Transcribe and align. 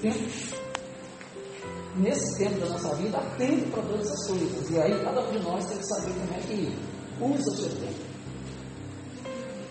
tempo. 0.00 0.58
Nesse 1.96 2.38
tempo 2.38 2.60
da 2.60 2.68
nossa 2.68 2.94
vida, 2.94 3.18
há 3.18 3.36
tempo 3.36 3.70
para 3.70 3.82
todas 3.82 4.10
as 4.10 4.26
coisas. 4.28 4.70
E 4.70 4.78
aí, 4.78 5.04
cada 5.04 5.20
um 5.20 5.32
de 5.32 5.38
nós 5.40 5.64
tem 5.66 5.78
que 5.78 5.86
saber 5.86 6.12
como 6.12 6.34
é 6.34 6.38
que 6.38 6.78
usa 7.20 7.50
o 7.50 7.56
seu 7.56 7.70
tempo. 7.70 8.08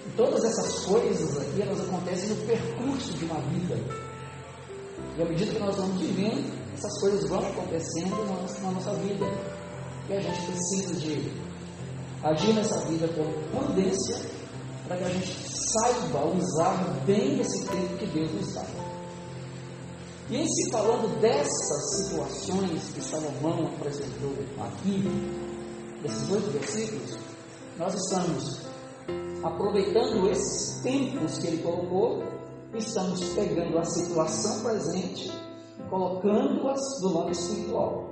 E 0.05 0.09
todas 0.17 0.43
essas 0.43 0.85
coisas 0.85 1.37
aqui, 1.37 1.61
elas 1.61 1.79
acontecem 1.79 2.29
no 2.29 2.35
percurso 2.45 3.13
de 3.13 3.25
uma 3.25 3.39
vida. 3.41 3.77
E 5.17 5.21
à 5.21 5.25
medida 5.25 5.53
que 5.53 5.59
nós 5.59 5.75
vamos 5.75 6.01
vivendo, 6.01 6.53
essas 6.73 6.99
coisas 6.99 7.29
vão 7.29 7.39
acontecendo 7.39 8.25
na 8.25 8.41
nossa, 8.41 8.61
na 8.61 8.71
nossa 8.71 8.93
vida. 8.95 9.25
E 10.09 10.13
a 10.13 10.19
gente 10.19 10.41
precisa 10.45 10.95
de 10.95 11.31
agir 12.23 12.53
nessa 12.53 12.79
vida 12.87 13.07
com 13.09 13.57
prudência 13.57 14.17
para 14.87 14.97
que 14.97 15.03
a 15.03 15.09
gente 15.09 15.35
saiba 15.49 16.25
usar 16.27 16.77
bem 17.05 17.39
esse 17.39 17.65
tempo 17.67 17.97
que 17.97 18.05
Deus 18.07 18.31
nos 18.31 18.53
dá. 18.53 18.86
E 20.29 20.35
em 20.35 20.47
se 20.47 20.71
falando 20.71 21.19
dessas 21.21 22.05
situações 22.05 22.91
que 22.93 23.01
Salomão 23.01 23.67
apresentou 23.67 24.33
aqui, 24.59 25.03
desses 26.01 26.29
oito 26.29 26.51
versículos, 26.51 27.17
nós 27.77 27.93
estamos 27.93 28.61
aproveitando 29.43 30.29
esses 30.29 30.81
tempos 30.81 31.37
que 31.37 31.47
ele 31.47 31.63
colocou, 31.63 32.23
estamos 32.75 33.23
pegando 33.35 33.77
a 33.77 33.85
situação 33.85 34.63
presente 34.63 35.31
colocando-as 35.89 36.81
do 37.01 37.13
lado 37.13 37.31
espiritual. 37.31 38.05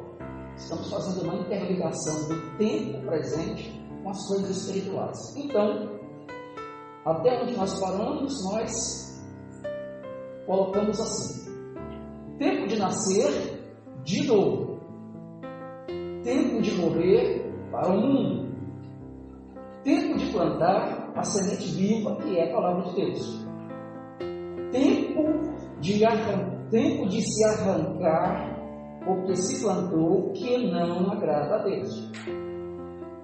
Estamos 0.58 0.90
fazendo 0.90 1.24
uma 1.24 1.36
interligação 1.36 2.30
do 2.30 2.58
tempo 2.58 3.05
presente 3.05 3.82
com 4.04 4.10
as 4.10 4.27
coisas 4.27 4.57
espirituais. 4.57 5.35
Então, 5.35 6.00
até 7.05 7.44
onde 7.44 7.57
nós 7.57 7.79
paramos, 7.79 8.44
nós 8.46 9.22
colocamos 10.46 11.00
assim: 11.00 11.45
tempo 12.38 12.68
de 12.68 12.78
nascer, 12.78 13.32
de 14.04 14.28
novo, 14.28 14.80
tempo 16.24 16.62
de 16.62 16.72
morrer 16.74 17.52
para 17.72 17.94
o 17.94 18.02
mundo, 18.02 18.55
tempo 19.84 20.18
de 20.18 20.32
plantar 20.32 21.12
a 21.16 21.24
semente 21.24 21.68
viva 21.76 22.16
que 22.18 22.38
é 22.38 22.50
a 22.50 22.54
palavra 22.54 22.90
de 22.90 22.96
Deus, 22.96 23.46
tempo 24.72 25.24
de, 25.80 26.00
tempo 26.70 27.08
de 27.08 27.22
se 27.22 27.46
arrancar 27.46 28.56
porque 29.06 29.36
se 29.36 29.63
plantou 29.63 30.32
que 30.34 30.72
não 30.72 31.12
agrada 31.12 31.56
a 31.56 31.63
Deus, 31.63 32.12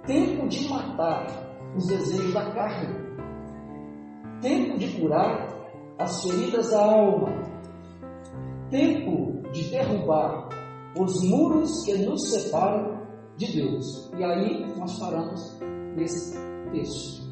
tempo 0.06 0.48
de 0.48 0.70
matar 0.70 1.28
os 1.76 1.88
desejos 1.88 2.34
da 2.34 2.52
carne. 2.52 3.12
Tempo 4.42 4.78
de 4.78 5.00
curar 5.00 5.48
as 6.00 6.23
feridas 6.23 6.72
da 6.72 6.84
alma, 6.84 7.50
tempo 8.72 9.44
de 9.52 9.69
derrubar 9.69 10.50
os 10.97 11.22
muros 11.30 11.83
que 11.86 11.94
nos 11.97 12.31
separam 12.31 13.02
de 13.38 13.53
Deus. 13.53 14.09
E 14.17 14.23
aí 14.23 14.75
nós 14.77 14.97
paramos 14.97 15.59
nesse 15.95 16.38
texto. 16.72 17.30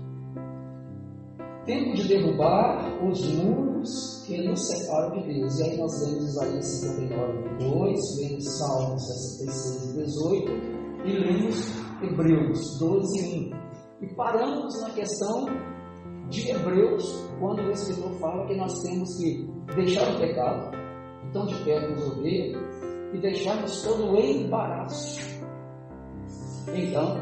Tempo 1.65 1.95
de 1.95 2.07
derrubar 2.07 3.03
os 3.03 3.25
muros 3.35 4.23
que 4.27 4.47
nos 4.47 4.67
separam 4.67 5.17
de 5.17 5.33
Deus. 5.33 5.59
E 5.59 5.63
aí 5.63 5.77
nós 5.77 6.07
lemos 6.07 6.29
Isaías 6.29 6.65
59, 6.65 7.57
2, 7.59 7.99
lemos 8.21 8.57
Salmos 8.57 9.07
66, 9.07 10.05
18 10.05 10.51
e 11.05 11.11
lemos 11.13 11.71
Hebreus 12.01 12.79
12, 12.79 13.53
1. 14.01 14.05
E 14.05 14.15
paramos 14.15 14.81
na 14.81 14.89
questão 14.91 15.45
de 16.29 16.51
Hebreus, 16.51 17.27
quando 17.39 17.61
o 17.63 17.71
escritor 17.71 18.11
fala 18.19 18.45
que 18.45 18.55
nós 18.55 18.81
temos 18.83 19.17
que 19.17 19.49
deixar 19.75 20.15
o 20.15 20.19
pecado, 20.19 20.78
então 21.29 21.45
de 21.45 21.55
pé 21.63 21.87
nos 21.87 22.07
odeia, 22.07 22.57
e 23.13 23.17
deixarmos 23.17 23.81
todo 23.83 24.11
o 24.11 24.19
embaraço. 24.19 25.19
Então, 26.73 27.17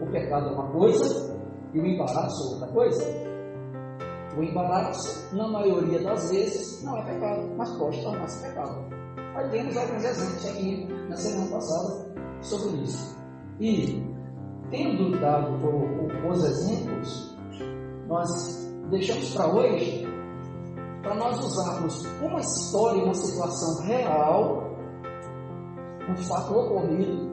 o 0.00 0.10
pecado 0.10 0.48
é 0.48 0.52
uma 0.52 0.70
coisa 0.70 1.34
e 1.72 1.80
o 1.80 1.86
embaraço 1.86 2.42
é 2.42 2.54
outra 2.54 2.68
coisa. 2.68 3.24
O 4.36 4.42
embaraço, 4.42 5.34
na 5.36 5.48
maioria 5.48 6.02
das 6.02 6.30
vezes, 6.30 6.82
não 6.82 6.98
é 6.98 7.04
pecado, 7.04 7.50
mas 7.56 7.70
pode 7.78 8.02
tornar-se 8.02 8.46
pecado. 8.46 8.84
Aí 9.36 9.48
temos 9.50 9.76
alguns 9.76 10.04
exemplos 10.04 10.46
aqui 10.46 10.86
na 11.08 11.16
semana 11.16 11.50
passada 11.50 12.14
sobre 12.42 12.82
isso. 12.82 13.16
E, 13.60 14.04
tendo 14.70 15.18
dado 15.20 15.56
os 16.28 16.44
exemplos, 16.44 17.36
nós 18.08 18.28
deixamos 18.90 19.34
para 19.34 19.54
hoje 19.54 20.13
para 21.04 21.14
nós 21.16 21.38
usarmos 21.38 22.02
uma 22.22 22.40
história, 22.40 23.04
uma 23.04 23.14
situação 23.14 23.84
real, 23.84 24.70
um 26.08 26.16
fato 26.16 26.54
ocorrido, 26.54 27.30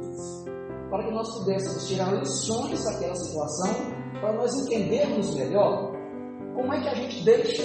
para 0.90 1.06
que 1.06 1.12
nós 1.12 1.40
pudéssemos 1.40 1.88
tirar 1.88 2.14
lições 2.14 2.84
daquela 2.84 3.16
situação, 3.16 3.74
para 4.20 4.34
nós 4.34 4.54
entendermos 4.56 5.34
melhor 5.36 5.94
como 6.54 6.74
é 6.74 6.82
que 6.82 6.90
a 6.90 6.96
gente 6.96 7.24
deixa 7.24 7.64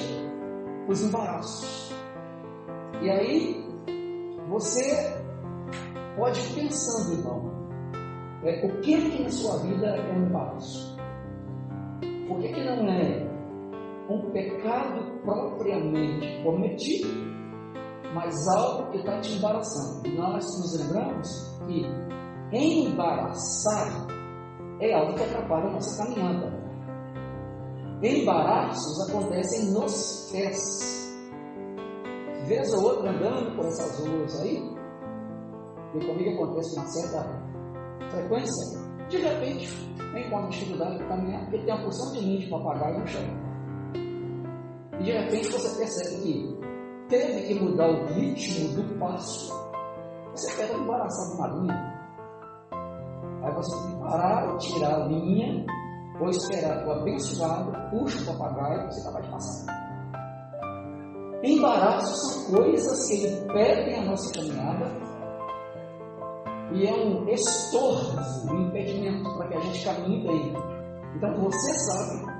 os 0.89 1.03
embaraços. 1.03 1.93
E 3.03 3.11
aí, 3.11 3.67
você 4.49 5.21
pode 6.17 6.39
ir 6.39 6.55
pensando, 6.55 7.19
irmão, 7.19 7.53
é, 8.45 8.65
o 8.65 8.81
que, 8.81 9.11
que 9.11 9.23
na 9.25 9.31
sua 9.31 9.59
vida 9.59 9.87
é 9.89 10.13
um 10.13 10.27
embaraço? 10.27 10.97
Por 12.29 12.39
que, 12.39 12.53
que 12.53 12.65
não 12.65 12.89
é 12.89 13.36
um 14.09 14.31
pecado 14.31 15.21
propriamente 15.23 16.43
cometido, 16.43 17.09
mas 18.15 18.35
algo 18.49 18.91
que 18.91 18.99
está 18.99 19.21
te 19.21 19.33
embaraçando? 19.35 20.09
Nós 20.17 20.45
nos 20.45 20.81
lembramos 20.81 21.59
que 21.67 22.57
embaraçar 22.57 24.07
é 24.81 24.95
algo 24.95 25.15
que 25.15 25.23
atrapalha 25.23 25.69
a 25.69 25.73
nossa 25.73 26.05
caminhada. 26.05 26.67
Embaraços 28.03 29.09
acontecem 29.09 29.73
nos 29.73 30.31
pés. 30.31 30.97
Vez 32.47 32.73
ou 32.75 32.85
outra 32.85 33.11
andando 33.11 33.57
por 33.57 33.67
essas 33.67 34.07
ruas 34.07 34.41
aí, 34.41 34.77
e 35.95 36.07
comigo 36.07 36.31
acontece 36.35 36.79
uma 36.79 36.87
certa 36.87 37.47
frequência, 38.11 38.81
de 39.09 39.17
repente, 39.17 39.69
com 40.31 40.37
uma 40.37 40.49
dificuldade 40.49 40.97
para 40.99 41.09
caminhar, 41.09 41.41
porque 41.43 41.65
tem 41.65 41.75
uma 41.75 41.83
porção 41.83 42.13
de 42.13 42.21
ninho 42.21 42.41
de 42.41 42.51
papagaio 42.51 43.01
no 43.01 43.07
chão. 43.07 43.46
De 45.07 45.13
repente 45.13 45.53
você 45.53 45.79
percebe 45.79 46.21
que 46.21 46.61
teve 47.09 47.47
que 47.47 47.55
mudar 47.61 47.89
o 47.89 48.07
ritmo 48.07 48.75
do 48.75 48.99
passo. 48.99 49.55
Você 50.33 50.53
pega 50.57 50.75
embaraçado 50.75 51.35
uma 51.37 51.47
linha. 51.61 51.95
Aí 53.45 53.55
você 53.55 53.77
tem 53.77 53.93
que 53.93 54.01
parar, 54.01 54.57
tirar 54.57 54.95
a 54.97 55.07
linha, 55.07 55.65
ou 56.21 56.29
esperar 56.29 56.85
o 56.85 56.91
abençoado 56.91 57.73
puxe 57.91 58.21
o 58.25 58.37
papagaio 58.37 58.87
você 58.87 59.01
acaba 59.09 59.23
de 59.23 59.31
passar. 59.31 59.77
Embaraços 61.45 62.33
são 62.33 62.57
coisas 62.57 63.09
que 63.09 63.29
impedem 63.29 64.01
a 64.01 64.05
nossa 64.07 64.35
caminhada 64.35 64.87
e 66.73 66.85
é 66.85 66.93
um 66.93 67.29
estorvo, 67.29 68.19
um 68.51 68.67
impedimento 68.67 69.23
para 69.37 69.47
que 69.47 69.55
a 69.55 69.61
gente 69.61 69.85
caminhe 69.85 70.27
bem. 70.27 70.53
Então 71.15 71.33
você 71.45 71.73
sabe 71.75 72.36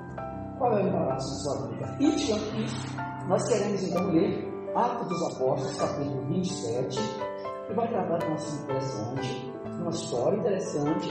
qual 0.59 0.79
é 0.79 0.83
o 0.83 0.89
embaraço 0.89 1.29
da 1.29 1.37
sua 1.37 1.69
vida. 1.69 1.97
E 2.01 2.17
diante 2.17 2.51
disso, 2.53 2.87
nós 3.29 3.49
queremos 3.49 3.83
então 3.83 4.11
ler 4.11 4.47
Atos 4.75 5.09
dos 5.09 5.35
Apóstolos, 5.35 5.77
capítulo 5.79 6.27
27, 6.27 6.99
que 7.67 7.75
vai 7.75 7.89
tratar 7.89 8.19
de 8.19 8.27
um 8.27 8.35
assunto 8.35 8.63
interessante, 8.65 9.53
uma 9.81 9.91
história 9.91 10.37
interessante, 10.39 11.11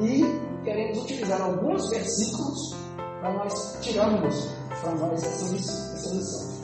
e 0.00 0.62
queremos 0.64 1.02
utilizar 1.02 1.42
alguns 1.42 1.88
versículos 1.90 2.76
para 3.20 3.32
nós 3.34 3.78
tirarmos 3.80 4.48
para 4.80 4.94
nós 4.96 5.22
essa 5.22 5.52
lição. 5.52 6.62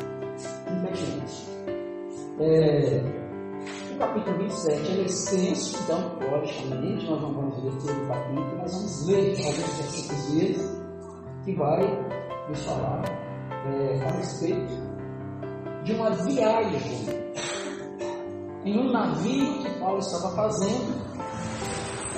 Impedimentos. 0.71 1.49
É, 2.41 3.19
capítulo 3.99 4.39
27 4.39 5.01
é 5.01 5.05
extenso, 5.05 5.79
então, 5.83 6.19
logicamente, 6.31 7.07
nós 7.07 7.21
não 7.21 7.35
vamos 7.35 7.65
ler 7.65 7.73
todo 7.73 8.05
o 8.05 8.09
capítulo, 8.09 8.59
mas 8.59 8.73
vamos 8.73 9.07
ler 9.07 9.47
alguns 9.47 9.77
versículos 9.77 10.27
deles, 10.31 10.88
que 11.49 11.55
vai 11.55 11.81
nos 12.47 12.63
falar 12.67 13.03
é, 13.67 14.07
a 14.07 14.11
respeito 14.13 14.73
de 15.83 15.95
uma 15.95 16.11
viagem 16.11 17.07
em 18.67 18.79
um 18.79 18.93
navio 18.93 19.63
que 19.63 19.71
Paulo 19.81 19.99
estava 19.99 20.37
fazendo 20.37 20.93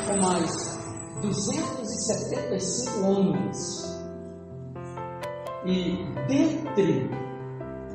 com 0.05 0.17
mais 0.21 0.81
275 1.23 3.07
homens. 3.07 4.01
E 5.65 6.05
dentre 6.27 7.09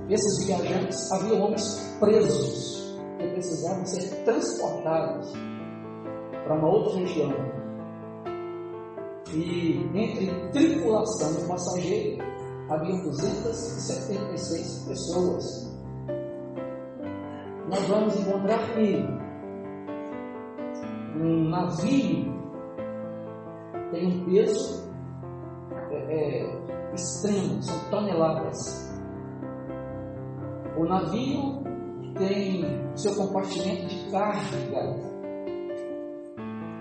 esses 0.10 0.46
viajantes 0.46 1.12
havia 1.12 1.34
homens 1.36 1.98
presos 2.00 2.96
que 3.20 3.28
precisavam 3.28 3.86
ser 3.86 4.24
transportados 4.24 5.34
para 6.46 6.56
uma 6.56 6.70
outra 6.70 7.00
região. 7.00 7.55
E 9.34 9.90
entre 9.94 10.50
tripulação 10.52 11.44
e 11.44 11.48
passageiro 11.48 12.24
havia 12.70 13.02
276 13.04 14.86
pessoas. 14.88 15.76
nós 17.70 17.88
vamos 17.88 18.20
encontrar 18.20 18.60
que 18.74 19.04
um 21.20 21.50
navio 21.50 22.36
tem 23.92 24.08
um 24.08 24.26
peso 24.26 24.86
é, 25.92 25.96
é, 25.96 26.94
extremo, 26.94 27.62
são 27.64 27.90
toneladas. 27.90 29.00
O 30.78 30.84
navio 30.84 31.64
tem 32.18 32.64
seu 32.96 33.16
compartimento 33.16 33.88
de 33.88 34.12
carga, 34.12 34.96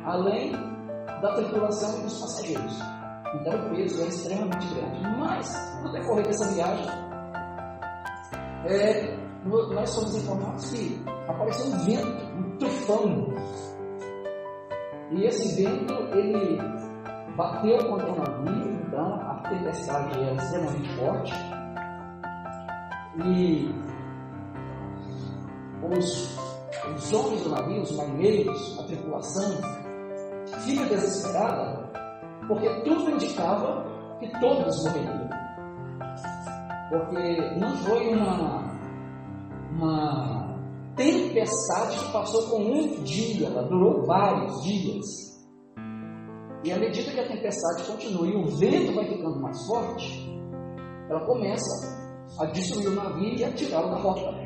além 0.04 0.52
da 1.06 1.34
tripulação 1.34 1.98
e 1.98 2.02
dos 2.02 2.20
passageiros. 2.20 2.78
Então 3.34 3.66
o 3.66 3.70
peso 3.74 4.02
é 4.02 4.06
extremamente 4.06 4.66
grande. 4.74 5.00
Mas, 5.18 5.82
no 5.82 5.92
decorrer 5.92 6.26
dessa 6.26 6.52
viagem, 6.52 6.86
é, 8.66 9.16
nós 9.44 9.90
somos 9.90 10.16
informados 10.16 10.70
que 10.70 11.04
apareceu 11.28 11.66
um 11.66 11.78
vento, 11.84 12.24
um 12.36 12.56
tufão. 12.58 13.34
E 15.10 15.24
esse 15.24 15.62
vento, 15.62 15.94
ele 16.16 16.58
bateu 17.36 17.78
contra 17.88 18.12
o 18.12 18.16
navio, 18.16 18.72
então 18.86 19.14
a 19.14 19.42
tempestade 19.48 20.18
era 20.18 20.34
extremamente 20.34 20.96
forte. 20.96 21.34
E 23.24 23.74
os, 25.82 26.38
os 26.96 27.12
homens 27.12 27.42
do 27.42 27.50
navio, 27.50 27.82
os 27.82 27.96
marinheiros, 27.96 28.78
a 28.78 28.82
tripulação, 28.84 29.83
fica 30.60 30.84
desesperada, 30.86 31.90
porque 32.46 32.68
tudo 32.82 33.10
indicava 33.10 33.84
que 34.18 34.28
todos 34.40 34.84
morreriam. 34.84 35.28
Porque 36.90 37.58
não 37.58 37.76
foi 37.78 38.14
uma, 38.14 38.64
uma 39.72 40.58
tempestade 40.96 41.98
que 41.98 42.12
passou 42.12 42.50
com 42.50 42.62
um 42.62 43.02
dia, 43.02 43.48
ela 43.48 43.62
durou 43.64 44.06
vários 44.06 44.62
dias. 44.62 45.04
E 46.62 46.72
à 46.72 46.78
medida 46.78 47.10
que 47.10 47.20
a 47.20 47.28
tempestade 47.28 47.84
continua 47.84 48.26
e 48.26 48.36
o 48.36 48.46
vento 48.56 48.94
vai 48.94 49.06
ficando 49.06 49.40
mais 49.40 49.66
forte, 49.66 50.34
ela 51.10 51.20
começa 51.26 52.04
a 52.40 52.46
destruir 52.46 52.88
o 52.88 52.94
navio 52.94 53.34
e 53.34 53.44
a 53.44 53.52
tirá-lo 53.52 53.90
da 53.90 53.98
rota. 53.98 54.43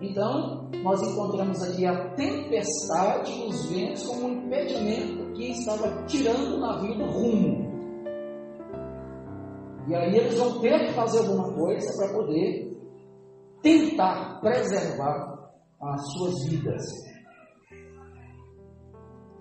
Então, 0.00 0.70
nós 0.82 1.02
encontramos 1.02 1.60
aqui 1.62 1.84
a 1.84 2.10
tempestade 2.14 3.32
os 3.48 3.66
ventos 3.66 4.06
como 4.06 4.28
um 4.28 4.46
impedimento 4.46 5.32
que 5.32 5.50
estava 5.50 6.04
tirando 6.06 6.54
o 6.54 6.60
navio 6.60 6.96
do 6.96 7.04
rumo. 7.04 7.68
E 9.88 9.94
aí 9.94 10.16
eles 10.16 10.38
vão 10.38 10.60
ter 10.60 10.86
que 10.86 10.92
fazer 10.92 11.18
alguma 11.18 11.52
coisa 11.54 11.96
para 11.96 12.14
poder 12.14 12.78
tentar 13.62 14.40
preservar 14.40 15.50
as 15.80 16.12
suas 16.12 16.44
vidas. 16.48 16.82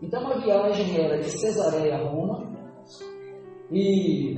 Então 0.01 0.25
a 0.27 0.39
viagem 0.39 1.03
era 1.03 1.19
de 1.19 1.29
Cesareia 1.29 1.97
a 1.97 2.09
Roma 2.09 2.47
e 3.71 4.37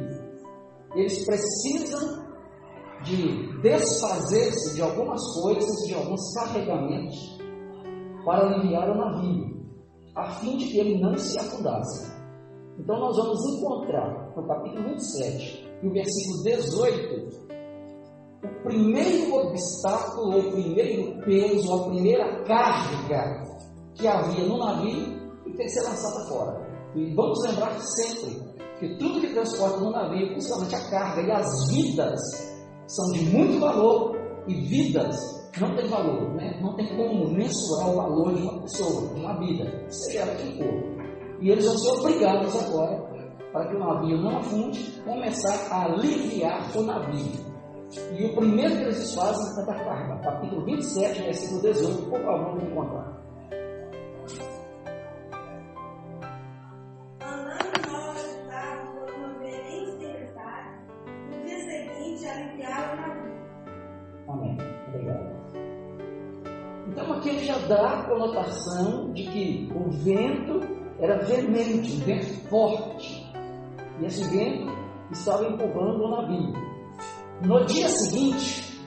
eles 0.96 1.26
precisam 1.26 2.26
de 3.04 3.49
desfazer-se 3.62 4.76
de 4.76 4.82
algumas 4.82 5.22
coisas, 5.42 5.88
de 5.88 5.94
alguns 5.94 6.34
carregamentos, 6.34 7.38
para 8.26 8.48
aliviar 8.48 8.90
o 8.90 8.96
navio, 8.96 9.60
a 10.16 10.30
fim 10.32 10.58
de 10.58 10.66
que 10.68 10.80
ele 10.80 11.02
não 11.02 11.18
se 11.18 11.40
afundasse. 11.40 12.12
Então 12.78 13.00
nós 13.00 13.16
vamos 13.18 13.40
encontrar 13.58 14.34
no 14.36 14.48
capítulo 14.48 14.90
27 14.90 15.70
e 15.84 15.88
o 15.88 15.92
versículo 15.92 16.44
18 16.44 17.50
o 18.42 18.64
primeiro 18.64 19.36
obstáculo, 19.36 20.40
o 20.40 20.52
primeiro 20.52 21.22
peso, 21.26 21.74
a 21.74 21.90
primeira 21.90 22.44
carga 22.46 23.44
que 23.96 24.08
havia 24.08 24.46
no 24.46 24.58
navio 24.58 25.32
e 25.46 25.52
tem 25.52 25.66
que 25.66 25.70
ser 25.70 25.84
lançada 25.84 26.30
fora. 26.30 26.70
E 26.96 27.14
vamos 27.14 27.38
lembrar 27.44 27.78
sempre 27.82 28.50
que 28.80 28.98
tudo 28.98 29.20
que 29.20 29.34
transporta 29.34 29.78
no 29.82 29.92
navio, 29.92 30.30
principalmente 30.30 30.76
a 30.76 30.90
carga 30.90 31.22
e 31.22 31.32
as 31.32 31.48
vidas, 31.70 32.20
são 32.90 33.06
de 33.12 33.24
muito 33.26 33.60
valor 33.60 34.18
e 34.48 34.54
vidas 34.68 35.16
não 35.60 35.76
tem 35.76 35.88
valor, 35.88 36.34
né? 36.36 36.58
não 36.62 36.76
tem 36.76 36.88
como 36.96 37.30
mensurar 37.30 37.90
o 37.90 37.96
valor 37.96 38.34
de 38.34 38.42
uma 38.42 38.62
pessoa, 38.62 39.14
de 39.14 39.20
uma 39.20 39.40
vida, 39.40 39.86
seja 39.90 40.20
ela 40.20 40.36
quem 40.36 40.58
for. 40.58 41.04
E 41.42 41.50
eles 41.50 41.66
vão 41.66 41.78
ser 41.78 41.92
obrigados 42.00 42.56
agora, 42.64 42.98
para 43.52 43.68
que 43.68 43.76
o 43.76 43.80
navio 43.80 44.18
não 44.18 44.38
afunde, 44.38 45.02
começar 45.04 45.74
a 45.74 45.86
aliviar 45.86 46.78
o 46.78 46.82
navio. 46.84 47.50
E 48.18 48.26
o 48.26 48.36
primeiro 48.36 48.76
que 48.76 48.84
eles 48.84 49.14
fazem 49.14 49.62
é 49.62 49.66
da 49.66 49.74
carga, 49.84 50.22
capítulo 50.24 50.66
27, 50.66 51.22
versículo 51.24 51.62
18, 51.62 52.10
por 52.10 52.22
favor, 52.22 52.46
vamos 52.46 52.64
encontrar. 52.64 53.29
Conotação 68.20 69.14
de 69.14 69.24
que 69.24 69.72
o 69.74 69.90
vento 69.90 70.60
era 71.00 71.18
veemente, 71.24 71.94
um 71.94 72.06
vento 72.06 72.50
forte. 72.50 73.34
E 74.00 74.06
esse 74.06 74.24
vento 74.30 74.72
estava 75.12 75.46
empurrando 75.46 76.04
o 76.04 76.10
navio. 76.10 76.54
No 77.42 77.66
dia 77.66 77.88
seguinte, 77.88 78.82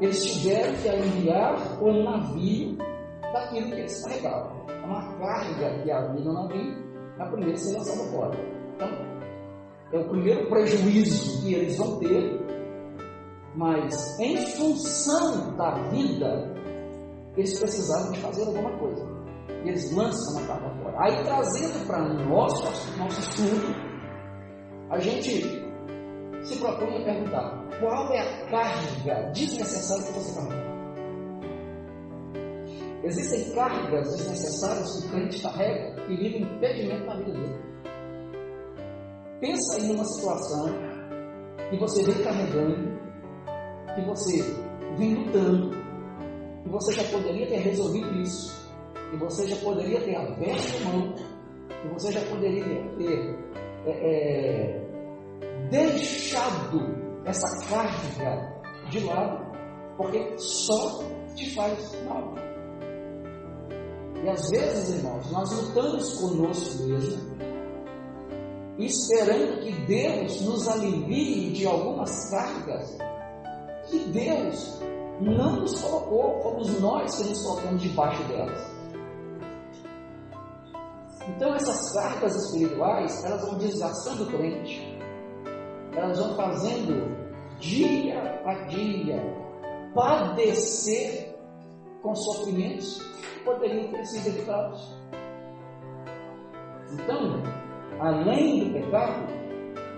eles 0.00 0.24
tiveram 0.24 0.74
que 0.74 0.88
aliviar 0.88 1.82
o 1.82 2.02
navio 2.02 2.76
daquilo 3.32 3.68
que 3.68 3.80
eles 3.80 4.02
carregavam. 4.02 4.64
Uma 4.84 5.16
carga 5.18 5.82
que 5.82 5.90
havia 5.90 6.24
no 6.24 6.32
navio, 6.32 7.16
na 7.16 7.26
primeira 7.26 7.52
lançada 7.52 8.10
fora. 8.10 8.38
Então, 8.74 8.88
é 9.92 9.98
o 9.98 10.08
primeiro 10.08 10.48
prejuízo 10.48 11.42
que 11.42 11.54
eles 11.54 11.78
vão 11.78 11.98
ter 12.00 12.44
mas 13.56 14.18
em 14.18 14.36
função 14.36 15.54
da 15.56 15.88
vida, 15.90 16.53
eles 17.36 17.58
precisavam 17.58 18.12
de 18.12 18.20
fazer 18.20 18.46
alguma 18.46 18.76
coisa. 18.78 19.04
E 19.64 19.68
eles 19.68 19.92
lançam 19.92 20.42
a 20.42 20.46
carga 20.46 20.70
fora. 20.82 20.96
Aí 20.98 21.24
trazendo 21.24 21.86
para 21.86 22.14
nosso, 22.24 22.98
nosso 22.98 23.20
estudo, 23.20 23.74
a 24.90 24.98
gente 24.98 25.64
se 26.42 26.58
propõe 26.58 27.02
a 27.02 27.04
perguntar: 27.04 27.68
qual 27.80 28.12
é 28.12 28.20
a 28.20 28.46
carga 28.50 29.30
desnecessária 29.32 30.04
que 30.04 30.12
você 30.12 30.40
carrega? 30.40 30.74
Existem 33.04 33.54
cargas 33.54 34.16
desnecessárias 34.16 35.00
que 35.00 35.06
o 35.06 35.10
crente 35.10 35.42
carrega 35.42 36.02
e 36.08 36.16
vive 36.16 36.42
impedimento 36.42 37.04
na 37.04 37.16
vida 37.16 37.32
dele. 37.32 37.58
Pensa 39.40 39.80
em 39.80 39.94
uma 39.94 40.04
situação 40.04 40.66
que 41.68 41.78
você 41.78 42.02
vem 42.02 42.24
carregando 42.24 42.94
que 43.94 44.00
você 44.02 44.42
vem 44.96 45.14
lutando, 45.14 45.70
que 46.64 46.70
você 46.70 46.92
já 46.94 47.04
poderia 47.04 47.46
ter 47.46 47.58
resolvido 47.58 48.10
isso, 48.20 48.72
que 49.10 49.16
você 49.18 49.46
já 49.46 49.56
poderia 49.56 50.00
ter 50.00 50.16
aberto 50.16 50.84
mão, 50.84 51.14
que 51.68 51.88
você 51.88 52.10
já 52.10 52.22
poderia 52.22 52.64
ter 52.96 53.38
é, 53.86 53.90
é, 53.90 55.68
deixado 55.70 56.80
essa 57.26 57.68
carga 57.68 58.62
de 58.90 59.00
lado, 59.00 59.44
porque 59.98 60.38
só 60.38 61.04
te 61.34 61.54
faz 61.54 62.02
mal. 62.06 62.34
E 64.22 64.28
às 64.28 64.48
vezes, 64.48 64.96
irmãos, 64.96 65.30
nós 65.30 65.52
lutamos 65.52 66.18
conosco 66.18 66.82
mesmo, 66.84 67.34
esperando 68.78 69.60
que 69.60 69.72
Deus 69.82 70.40
nos 70.40 70.66
alivie 70.66 71.52
de 71.52 71.66
algumas 71.66 72.30
cargas 72.30 72.96
que 73.90 73.98
Deus 74.06 74.80
não 75.20 75.60
nos 75.60 75.80
colocou, 75.80 76.42
fomos 76.42 76.80
nós 76.80 77.16
que 77.16 77.28
nos 77.28 77.42
colocamos 77.42 77.82
debaixo 77.82 78.22
delas. 78.24 78.74
Então 81.28 81.54
essas 81.54 81.92
cargas 81.92 82.34
espirituais, 82.36 83.24
elas 83.24 83.42
vão 83.42 83.58
desgastando 83.58 84.24
o 84.24 84.26
crente, 84.26 84.98
elas 85.96 86.18
vão 86.18 86.36
fazendo 86.36 87.14
dia 87.58 88.40
a 88.44 88.54
dia 88.66 89.22
padecer 89.94 91.34
com 92.02 92.14
sofrimentos 92.14 92.98
que 92.98 93.44
poderiam 93.44 93.90
ter 93.92 94.04
sido 94.04 94.28
evitados. 94.28 95.04
Então, 96.92 97.42
além 98.00 98.64
do 98.64 98.72
pecado, 98.74 99.26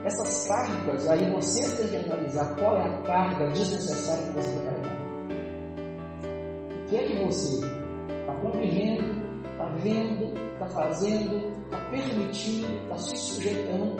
essas 0.04 0.46
cargas, 0.46 1.08
aí 1.08 1.30
você 1.32 1.76
tem 1.76 1.88
que 1.88 2.10
analisar 2.10 2.54
qual 2.56 2.76
é 2.76 2.82
a 2.82 3.02
carga 3.02 3.48
desnecessária 3.48 4.26
que 4.26 4.32
você 4.34 4.50
está 4.50 4.70
carregando. 4.70 4.95
O 6.86 6.88
que 6.88 6.96
é 6.98 7.02
que 7.02 7.16
você 7.16 7.66
está 7.66 8.32
convivendo, 8.40 9.02
está 9.50 9.66
vendo, 9.82 10.38
está 10.52 10.66
fazendo, 10.68 11.52
está 11.64 11.78
permitindo, 11.90 12.76
está 12.84 12.96
se 12.96 13.16
sujeitando 13.16 13.96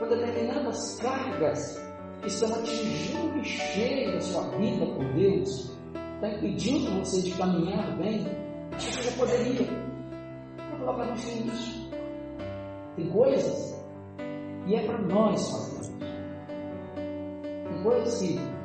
com 0.00 0.08
determinadas 0.08 0.98
cargas 0.98 1.78
que 2.22 2.28
estão 2.28 2.54
atingindo 2.54 3.38
o 3.38 3.44
cheio 3.44 4.12
da 4.12 4.20
sua 4.22 4.48
vida 4.56 4.86
por 4.86 5.04
Deus, 5.12 5.78
está 6.14 6.28
impedindo 6.30 7.00
você 7.00 7.20
de 7.20 7.32
caminhar 7.32 7.98
bem, 7.98 8.24
você 8.78 9.02
já 9.02 9.10
poderia 9.18 9.68
colocar 10.78 11.04
no 11.04 11.16
fim 11.18 11.44
nisso. 11.44 11.90
Tem 12.96 13.10
coisas 13.10 13.78
e 14.66 14.74
é 14.74 14.86
para 14.86 15.02
nós 15.02 15.50
fazermos. 15.50 15.88
Tem 16.94 17.82
coisas 17.82 18.18
que 18.22 18.63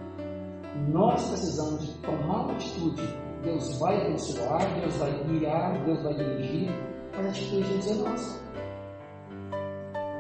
nós 0.90 1.28
precisamos 1.30 1.94
tomar 1.98 2.46
uma 2.46 2.54
atitude. 2.54 3.02
Deus 3.44 3.80
vai 3.80 4.02
abençoar, 4.02 4.80
Deus 4.80 4.96
vai 4.98 5.24
guiar, 5.24 5.86
Deus 5.86 6.04
vai 6.04 6.14
dirigir, 6.14 6.70
mas 7.16 7.26
a 7.26 7.30
atitude 7.30 7.68
tem 7.68 7.78
que 7.78 7.84
ser 7.84 7.96
nossa. 7.96 8.40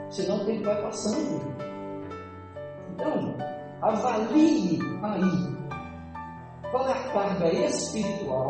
Senão 0.09 0.41
o 0.41 0.45
tempo 0.45 0.63
vai 0.63 0.81
passando. 0.81 1.41
Então, 2.93 3.35
avalie 3.81 4.79
aí 5.03 5.59
qual 6.71 6.87
é 6.87 6.91
a 6.91 7.13
carga 7.13 7.53
espiritual 7.53 8.47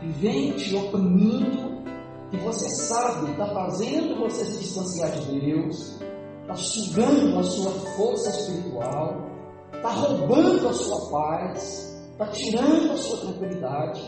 que 0.00 0.08
vem 0.08 0.52
te 0.56 0.74
oprimindo, 0.74 1.82
que 2.30 2.36
você 2.38 2.68
sabe 2.68 3.30
está 3.30 3.46
fazendo 3.46 4.20
você 4.20 4.44
se 4.44 4.58
distanciar 4.58 5.10
de 5.12 5.40
Deus, 5.40 6.00
está 6.42 6.54
sugando 6.54 7.38
a 7.38 7.42
sua 7.42 7.70
força 7.96 8.30
espiritual, 8.30 9.31
está 9.72 9.90
roubando 9.90 10.68
a 10.68 10.72
sua 10.72 11.10
paz, 11.10 12.08
está 12.12 12.26
tirando 12.28 12.92
a 12.92 12.96
sua 12.96 13.20
tranquilidade, 13.20 14.00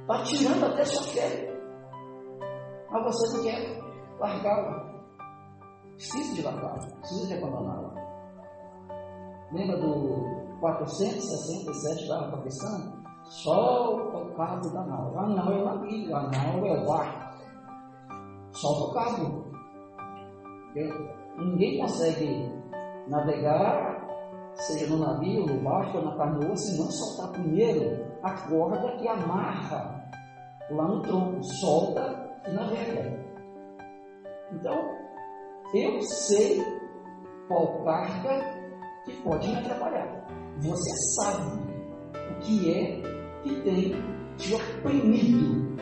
está 0.00 0.22
tirando 0.22 0.64
até 0.64 0.82
a 0.82 0.86
sua 0.86 1.02
fé. 1.02 1.52
Mas 2.90 3.04
você 3.04 3.36
não 3.36 3.44
quer 3.44 3.82
largá-la. 4.18 4.92
Precisa 5.96 6.34
de 6.34 6.42
largá-la, 6.42 6.78
precisa 7.00 7.26
de 7.26 7.34
abandoná-la. 7.34 7.94
Lembra 9.52 9.76
do 9.76 10.58
467 10.60 12.08
da 12.08 12.30
Paquistão? 12.30 13.02
Solta 13.24 14.18
o 14.18 14.34
cabo 14.34 14.68
da 14.70 14.84
nau. 14.84 15.18
A 15.18 15.26
nau 15.28 15.52
é 15.52 15.62
o 15.62 15.64
navio, 15.64 16.16
a 16.16 16.22
nau 16.22 16.66
é 16.66 16.80
o 16.80 16.86
barco. 16.86 17.32
O 18.64 18.92
cabo. 18.92 19.52
Ninguém 21.38 21.80
consegue 21.80 22.50
navegar 23.08 23.91
seja 24.54 24.86
no 24.86 24.98
navio, 24.98 25.46
no 25.46 25.62
barco 25.62 26.00
na 26.00 26.16
canoa, 26.16 26.56
se 26.56 26.78
não 26.78 26.90
soltar 26.90 27.32
primeiro 27.32 28.04
a 28.22 28.32
corda 28.48 28.96
que 28.98 29.08
amarra 29.08 30.02
lá 30.70 30.88
no 30.88 31.02
tronco, 31.02 31.42
solta 31.60 32.40
e 32.46 32.50
navega. 32.52 33.22
Então, 34.52 35.02
eu 35.74 36.00
sei 36.02 36.62
qual 37.48 37.84
carga 37.84 38.62
que 39.04 39.12
pode 39.22 39.48
me 39.48 39.56
atrapalhar. 39.56 40.26
Você 40.60 40.96
sabe 41.14 41.60
o 42.14 42.38
que 42.40 42.70
é 42.70 43.02
que 43.42 43.62
tem 43.62 43.94
te 44.36 44.54
oprimido. 44.54 45.76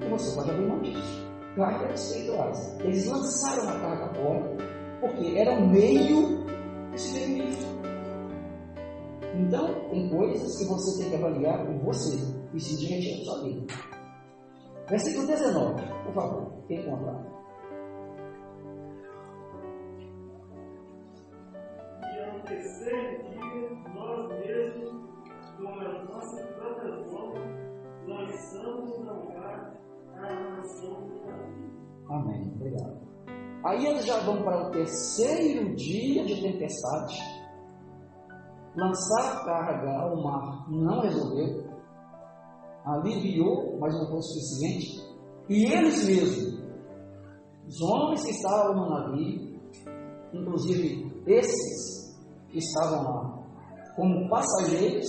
E 0.00 0.08
você 0.08 0.34
pode 0.34 0.50
abrir 0.50 0.66
mão 0.66 0.80
disso. 0.80 1.32
Carga 1.56 1.92
espirituais. 1.92 2.78
Eles 2.80 3.06
lançaram 3.06 3.68
a 3.68 3.80
carga 3.80 4.14
fora 4.14 4.56
porque 5.00 5.36
era 5.36 5.52
o 5.58 5.68
meio 5.68 6.46
de 6.92 7.00
se. 7.00 7.71
Então, 9.34 9.88
tem 9.88 10.10
coisas 10.10 10.58
que 10.58 10.64
você 10.66 11.02
tem 11.02 11.10
que 11.10 11.16
avaliar 11.16 11.66
com 11.66 11.78
você 11.78 12.16
e 12.52 12.60
se 12.60 12.76
dirigir 12.78 13.20
a 13.20 13.24
sua 13.24 13.44
vida. 13.44 13.66
Versículo 14.88 15.26
19, 15.26 15.82
por 16.04 16.14
favor, 16.14 16.52
quem 16.68 16.80
encontrar. 16.80 17.24
E 22.02 22.30
ao 22.30 22.40
terceiro 22.42 23.22
dia, 23.30 23.70
nós 23.94 24.28
mesmos, 24.28 24.92
com 25.56 25.68
as 25.80 26.08
nossas 26.10 26.46
próprias 26.56 27.12
mãos, 27.12 27.38
lançamos 28.06 28.98
no 28.98 29.34
mar 29.34 29.80
a 30.14 30.56
nação 30.56 31.08
do 31.08 31.26
navio. 31.26 31.72
Amém, 32.10 32.52
obrigado. 32.54 33.00
Aí 33.64 33.86
eles 33.86 34.04
já 34.04 34.18
vão 34.20 34.42
para 34.42 34.68
o 34.68 34.70
terceiro 34.72 35.74
dia 35.74 36.24
de 36.26 36.42
tempestade 36.42 37.41
Lançar 38.74 39.44
carga 39.44 39.90
ao 39.98 40.22
mar 40.22 40.70
não 40.70 41.00
resolveu, 41.00 41.70
aliviou, 42.86 43.78
mas 43.78 43.94
não 43.94 44.08
foi 44.08 44.22
suficiente. 44.22 45.12
E 45.48 45.64
eles 45.66 46.06
mesmos, 46.06 46.62
os 47.66 47.80
homens 47.82 48.24
que 48.24 48.30
estavam 48.30 48.74
no 48.74 48.88
navio, 48.88 49.60
inclusive 50.32 51.22
esses 51.26 52.16
que 52.48 52.58
estavam 52.58 53.02
lá 53.02 53.42
como 53.94 54.28
passageiros, 54.30 55.06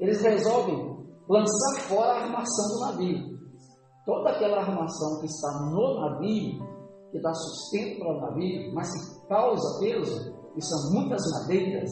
eles 0.00 0.22
resolvem 0.22 1.06
lançar 1.28 1.82
fora 1.88 2.12
a 2.12 2.22
armação 2.24 2.68
do 2.68 2.80
navio. 2.86 3.38
Toda 4.06 4.30
aquela 4.30 4.60
armação 4.60 5.20
que 5.20 5.26
está 5.26 5.48
no 5.70 6.00
navio, 6.00 6.58
que 7.10 7.20
dá 7.20 7.32
sustento 7.34 7.98
para 7.98 8.16
o 8.16 8.20
navio, 8.20 8.74
mas 8.74 8.88
que 8.90 9.28
causa 9.28 9.78
peso, 9.80 10.32
que 10.54 10.60
são 10.62 10.92
muitas 10.92 11.20
madeiras, 11.32 11.90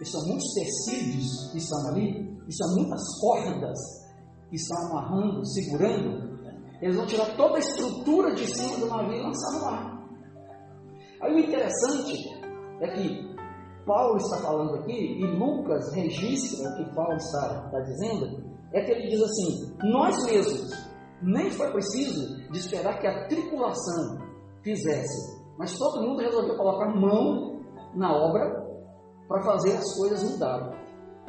que 0.00 0.06
são 0.06 0.26
muitos 0.26 0.54
tecidos 0.54 1.52
que 1.52 1.58
estão 1.58 1.88
ali, 1.88 2.34
que 2.46 2.52
são 2.54 2.74
muitas 2.74 3.02
cordas 3.20 3.78
que 4.48 4.56
estão 4.56 4.88
amarrando, 4.88 5.44
segurando, 5.44 6.40
eles 6.80 6.96
vão 6.96 7.04
tirar 7.04 7.36
toda 7.36 7.56
a 7.56 7.58
estrutura 7.58 8.34
de 8.34 8.46
cima 8.46 8.78
do 8.78 8.86
navio 8.86 9.12
e 9.12 9.22
lançar 9.22 9.58
no 9.58 9.64
mar. 9.66 10.08
Aí 11.20 11.34
o 11.34 11.38
interessante 11.38 12.30
é 12.80 12.88
que 12.94 13.36
Paulo 13.84 14.16
está 14.16 14.38
falando 14.38 14.74
aqui, 14.76 15.20
e 15.20 15.26
Lucas 15.36 15.92
registra 15.94 16.70
o 16.70 16.76
que 16.76 16.94
Paulo 16.94 17.16
está, 17.16 17.64
está 17.66 17.80
dizendo, 17.80 18.42
é 18.72 18.82
que 18.82 18.92
ele 18.92 19.08
diz 19.08 19.20
assim: 19.20 19.76
Nós 19.82 20.24
mesmos, 20.24 20.70
nem 21.22 21.50
foi 21.50 21.70
preciso 21.72 22.50
de 22.50 22.58
esperar 22.58 22.98
que 23.00 23.06
a 23.06 23.28
tripulação 23.28 24.18
fizesse, 24.64 25.38
mas 25.58 25.76
todo 25.76 26.00
mundo 26.00 26.22
resolveu 26.22 26.56
colocar 26.56 26.88
mão 26.98 27.60
na 27.94 28.16
obra 28.16 28.59
para 29.30 29.44
fazer 29.44 29.76
as 29.76 29.96
coisas 29.96 30.28
mudarem. 30.28 30.76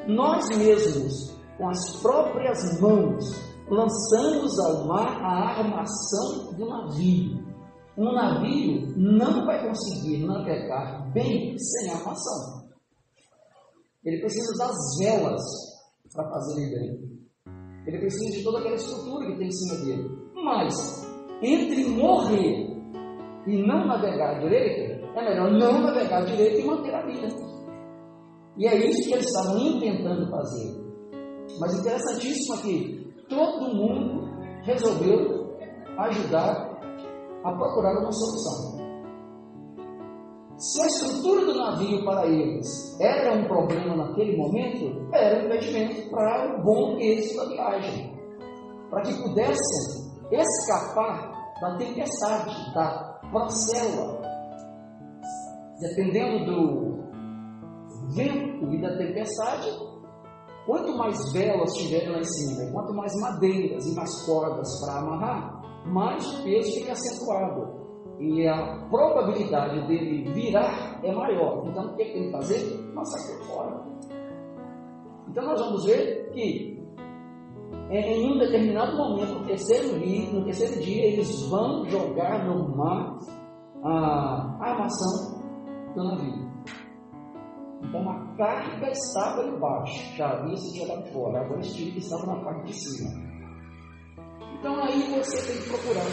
Nós 0.07 0.43
mesmos, 0.57 1.39
com 1.55 1.69
as 1.69 2.01
próprias 2.01 2.81
mãos, 2.81 3.23
lançamos 3.69 4.59
ao 4.59 4.87
mar 4.87 5.21
a 5.21 5.59
armação 5.59 6.51
do 6.57 6.67
navio. 6.67 7.39
Um 7.95 8.11
navio 8.11 8.91
não 8.97 9.45
vai 9.45 9.67
conseguir 9.67 10.25
navegar 10.25 11.11
bem 11.13 11.55
sem 11.55 11.91
armação. 11.91 12.67
Ele 14.03 14.19
precisa 14.19 14.57
das 14.57 14.75
velas 14.99 15.43
para 16.11 16.27
fazer 16.27 16.69
bem. 16.71 17.21
Ele 17.85 17.99
precisa 17.99 18.35
de 18.35 18.43
toda 18.43 18.59
aquela 18.59 18.75
estrutura 18.75 19.27
que 19.27 19.37
tem 19.37 19.47
em 19.47 19.51
cima 19.51 19.85
dele. 19.85 20.09
Mas, 20.43 21.07
entre 21.43 21.85
morrer 21.85 22.65
e 23.45 23.63
não 23.63 23.85
navegar 23.85 24.39
direito, 24.39 25.05
é 25.15 25.23
melhor 25.23 25.51
não 25.51 25.81
navegar 25.81 26.25
direito 26.25 26.61
e 26.61 26.65
manter 26.65 26.95
a 26.95 27.05
vida. 27.05 27.60
E 28.57 28.67
é 28.67 28.75
isso 28.75 29.07
que 29.07 29.13
eles 29.13 29.25
estavam 29.25 29.79
tentando 29.79 30.29
fazer. 30.29 30.81
Mas 31.59 31.79
interessantíssimo 31.79 32.55
aqui, 32.55 33.13
todo 33.29 33.75
mundo 33.75 34.29
resolveu 34.63 35.55
ajudar 35.97 36.71
a 37.43 37.51
procurar 37.53 37.99
uma 37.99 38.11
solução. 38.11 38.81
Se 40.57 40.81
a 40.81 40.85
estrutura 40.85 41.45
do 41.45 41.55
navio 41.55 42.05
para 42.05 42.27
eles 42.27 42.99
era 42.99 43.33
um 43.33 43.45
problema 43.45 43.95
naquele 43.95 44.37
momento, 44.37 45.09
era 45.11 45.41
um 45.41 45.45
impedimento 45.45 46.09
para 46.11 46.55
o 46.55 46.63
bom 46.63 46.99
êxito 46.99 47.37
da 47.37 47.49
viagem, 47.49 48.15
para 48.89 49.01
que 49.01 49.23
pudessem 49.23 50.11
escapar 50.31 51.31
da 51.59 51.77
tempestade, 51.77 52.73
da 52.75 53.19
procela. 53.31 54.21
Dependendo 55.79 56.45
do 56.45 56.90
vento 58.09 58.73
e 58.73 58.81
da 58.81 58.97
tempestade, 58.97 59.69
quanto 60.65 60.97
mais 60.97 61.17
velas 61.33 61.71
tiverem 61.73 62.11
lá 62.11 62.19
em 62.19 62.23
cima, 62.23 62.71
quanto 62.71 62.93
mais 62.93 63.11
madeiras 63.21 63.85
e 63.85 63.95
mais 63.95 64.25
cordas 64.25 64.67
para 64.81 64.99
amarrar, 64.99 65.61
mais 65.85 66.25
o 66.25 66.43
peso 66.43 66.79
fica 66.79 66.91
acentuado. 66.91 67.81
E 68.19 68.47
a 68.47 68.87
probabilidade 68.89 69.87
dele 69.87 70.31
virar 70.31 70.99
é 71.03 71.11
maior. 71.11 71.67
Então, 71.67 71.85
o 71.85 71.95
que 71.95 72.05
tem 72.05 72.25
que 72.25 72.31
fazer? 72.31 72.59
Por 72.93 73.45
fora. 73.47 73.83
Então, 75.27 75.43
nós 75.43 75.59
vamos 75.59 75.85
ver 75.85 76.29
que 76.31 76.71
em 77.89 78.31
um 78.31 78.37
determinado 78.37 78.95
momento, 78.95 79.39
no 79.39 79.45
terceiro 79.45 79.99
dia, 79.99 80.31
no 80.31 80.45
terceiro 80.45 80.81
dia 80.81 81.07
eles 81.07 81.49
vão 81.49 81.83
jogar 81.89 82.45
no 82.45 82.75
mar 82.75 83.17
a 83.83 84.57
armação 84.61 85.41
do 85.95 86.03
navio. 86.03 86.50
Então 87.83 88.09
a 88.09 88.35
carga 88.37 88.89
estava 88.91 89.43
embaixo, 89.43 90.15
já 90.15 90.29
havia 90.29 90.55
se 90.55 90.77
jogado 90.77 91.11
fora, 91.11 91.41
agora 91.41 91.57
o 91.57 91.61
espírito 91.61 91.97
estava 91.97 92.25
na 92.27 92.43
parte 92.43 92.65
de 92.65 92.73
cima. 92.73 93.09
Então 94.59 94.83
aí 94.83 95.01
você 95.17 95.41
tem 95.51 95.61
que 95.61 95.69
procurar 95.69 96.05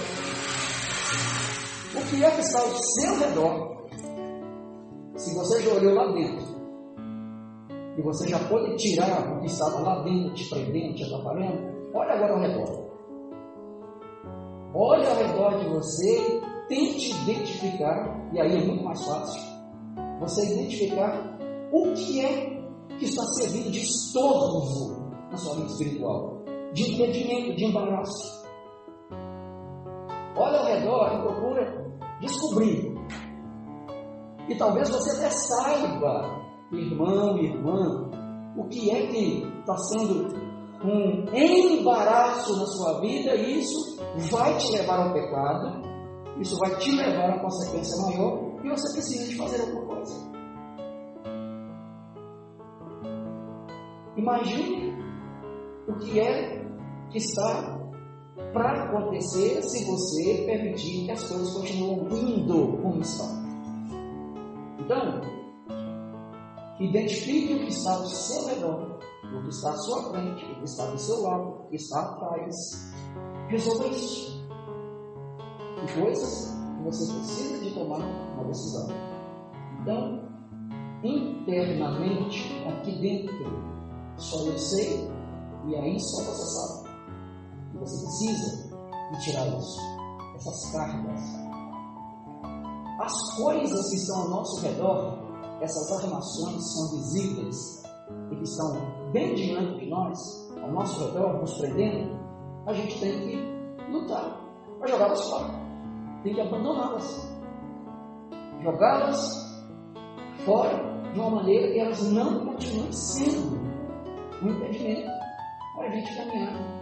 o 1.94 2.10
que 2.10 2.24
é 2.24 2.30
que 2.30 2.40
está 2.40 2.60
ao 2.60 2.74
seu 2.74 3.18
redor 3.18 3.88
Se 5.16 5.34
você 5.34 5.62
já 5.62 5.74
olhou 5.74 5.94
lá 5.94 6.12
dentro, 6.12 6.58
e 7.98 8.02
você 8.02 8.28
já 8.28 8.38
pode 8.48 8.76
tirar 8.76 9.36
o 9.36 9.40
que 9.40 9.46
estava 9.46 9.80
lá 9.80 10.02
dentro, 10.04 10.32
te 10.34 10.48
prendendo, 10.48 10.94
te 10.94 11.04
atrapalhando, 11.04 11.90
olha 11.94 12.12
agora 12.12 12.32
ao 12.34 12.40
redor. 12.40 12.88
Olhe 14.74 15.06
ao 15.06 15.16
redor 15.16 15.58
de 15.58 15.68
você, 15.70 16.40
tente 16.68 17.10
identificar, 17.22 18.30
e 18.32 18.40
aí 18.40 18.54
é 18.54 18.64
muito 18.64 18.84
mais 18.84 19.04
fácil, 19.04 19.42
você 20.20 20.54
identificar 20.54 21.37
o 21.72 21.92
que 21.94 22.24
é 22.24 22.58
que 22.98 23.04
está 23.04 23.22
servindo 23.22 23.70
de 23.70 23.80
estorvo 23.80 25.10
na 25.30 25.36
sua 25.36 25.54
vida 25.54 25.66
espiritual, 25.66 26.42
de 26.72 26.94
impedimento, 26.94 27.56
de 27.56 27.64
embaraço. 27.64 28.46
Olha 30.36 30.58
ao 30.58 30.66
redor 30.66 31.12
e 31.14 31.22
procura 31.22 31.88
descobrir. 32.20 32.94
E 34.48 34.54
talvez 34.56 34.88
você 34.88 35.10
até 35.18 35.30
saiba, 35.30 36.42
irmão 36.72 37.38
e 37.38 37.46
irmã, 37.46 38.10
o 38.56 38.64
que 38.68 38.90
é 38.90 39.06
que 39.06 39.42
está 39.60 39.76
sendo 39.76 40.48
um 40.84 41.26
embaraço 41.34 42.56
na 42.56 42.66
sua 42.66 43.00
vida, 43.00 43.34
e 43.34 43.60
isso 43.60 43.98
vai 44.30 44.56
te 44.56 44.72
levar 44.72 45.06
ao 45.06 45.12
pecado, 45.12 45.82
isso 46.40 46.56
vai 46.58 46.76
te 46.76 46.92
levar 46.92 47.30
a 47.30 47.34
uma 47.34 47.42
consequência 47.42 48.02
maior, 48.02 48.54
e 48.64 48.68
você 48.68 48.92
precisa 48.92 49.28
de 49.28 49.36
fazer 49.36 49.60
alguma 49.60 49.96
coisa. 49.96 50.27
Imagine 54.18 54.92
o 55.86 55.94
que 55.94 56.18
é 56.18 56.60
que 57.08 57.18
está 57.18 57.78
para 58.52 58.84
acontecer 58.84 59.62
se 59.62 59.84
você 59.84 60.44
permitir 60.44 61.04
que 61.04 61.10
as 61.12 61.22
coisas 61.28 61.52
continuem 61.54 62.40
indo 62.40 62.78
como 62.82 63.00
estão. 63.00 63.28
Então, 64.80 65.20
identifique 66.80 67.54
o 67.54 67.58
que 67.60 67.68
está 67.68 67.92
ao 67.92 68.06
seu 68.06 68.46
redor, 68.48 68.98
o 69.22 69.42
que 69.42 69.50
está 69.50 69.70
à 69.70 69.76
sua 69.76 70.10
frente, 70.10 70.44
o 70.44 70.54
que 70.56 70.64
está 70.64 70.86
do 70.86 70.98
seu 70.98 71.22
lado, 71.22 71.48
o 71.50 71.68
que 71.68 71.76
está 71.76 72.00
atrás. 72.00 72.92
Resolva 73.46 73.86
isso. 73.86 74.44
E 75.76 76.00
coisas 76.00 76.58
que 76.76 76.82
você 76.82 77.12
precisa 77.12 77.64
de 77.64 77.70
tomar 77.72 78.00
uma 78.00 78.44
decisão. 78.48 78.88
Então, 79.80 80.28
internamente, 81.04 82.66
aqui 82.66 83.00
dentro, 83.00 83.77
só 84.18 84.44
eu 84.44 84.58
sei 84.58 85.08
e 85.66 85.76
aí 85.76 86.00
só 86.00 86.24
você 86.24 86.44
sabe. 86.44 86.88
E 87.74 87.78
você 87.78 88.04
precisa 88.04 88.68
de 89.12 89.24
tirar 89.24 89.46
isso, 89.48 89.80
essas 90.34 90.72
cargas. 90.72 91.20
As 93.00 93.36
coisas 93.36 93.90
que 93.90 93.96
estão 93.96 94.22
ao 94.22 94.28
nosso 94.30 94.60
redor, 94.60 95.18
essas 95.60 96.02
armações 96.02 96.72
são 96.72 96.90
visíveis 96.96 97.82
e 98.32 98.36
que 98.36 98.42
estão 98.42 99.12
bem 99.12 99.34
diante 99.34 99.80
de 99.80 99.90
nós, 99.90 100.18
ao 100.62 100.72
nosso 100.72 101.04
redor, 101.04 101.40
nos 101.40 101.56
prendendo, 101.58 102.18
a 102.66 102.72
gente 102.72 102.98
tem 102.98 103.20
que 103.20 103.92
lutar 103.92 104.40
para 104.78 104.88
jogá-las 104.88 105.30
fora. 105.30 105.50
Tem 106.24 106.34
que 106.34 106.40
abandoná-las. 106.40 107.28
Jogá-las 108.62 109.62
fora 110.44 111.02
de 111.12 111.20
uma 111.20 111.30
maneira 111.30 111.72
que 111.72 111.78
elas 111.78 112.02
não 112.10 112.46
continuem 112.46 112.92
sendo 112.92 113.58
um 114.42 114.50
impedimento 114.50 115.10
para 115.76 115.88
a 115.88 115.90
gente 115.90 116.16
caminhar. 116.16 116.78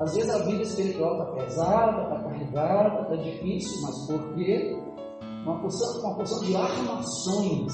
Às 0.00 0.14
vezes 0.16 0.30
a 0.30 0.44
vida 0.44 0.62
espiritual 0.62 1.12
está 1.12 1.32
pesada, 1.32 2.02
está 2.02 2.22
carregada, 2.24 3.02
está 3.02 3.16
difícil, 3.16 3.82
mas 3.82 4.06
por 4.06 4.34
quê? 4.34 4.76
Uma 5.44 5.60
porção, 5.60 6.00
uma 6.00 6.16
porção 6.16 6.44
de 6.44 6.56
armações 6.56 7.72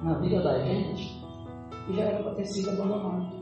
na 0.00 0.18
vida 0.20 0.42
da 0.42 0.64
gente 0.64 1.18
que 1.86 1.96
já 1.96 2.02
era 2.02 2.22
para 2.22 2.34
ter 2.36 2.44
sido 2.46 2.70
abandonado. 2.70 3.38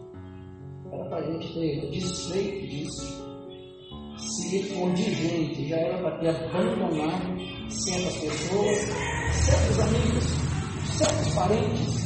Era 0.91 1.05
para 1.07 1.19
a 1.19 1.33
gente 1.33 1.53
ter 1.53 1.91
desfeito 1.91 2.67
disso. 2.69 3.27
Se 4.17 4.63
for 4.75 4.91
de 4.93 5.11
gente, 5.13 5.69
já 5.69 5.77
era 5.77 5.99
para 5.99 6.19
ter 6.19 6.29
abandonado 6.29 7.39
certas 7.69 8.17
pessoas, 8.17 8.79
certos 9.33 9.81
amigos, 9.81 10.25
certos 10.97 11.35
parentes, 11.35 12.06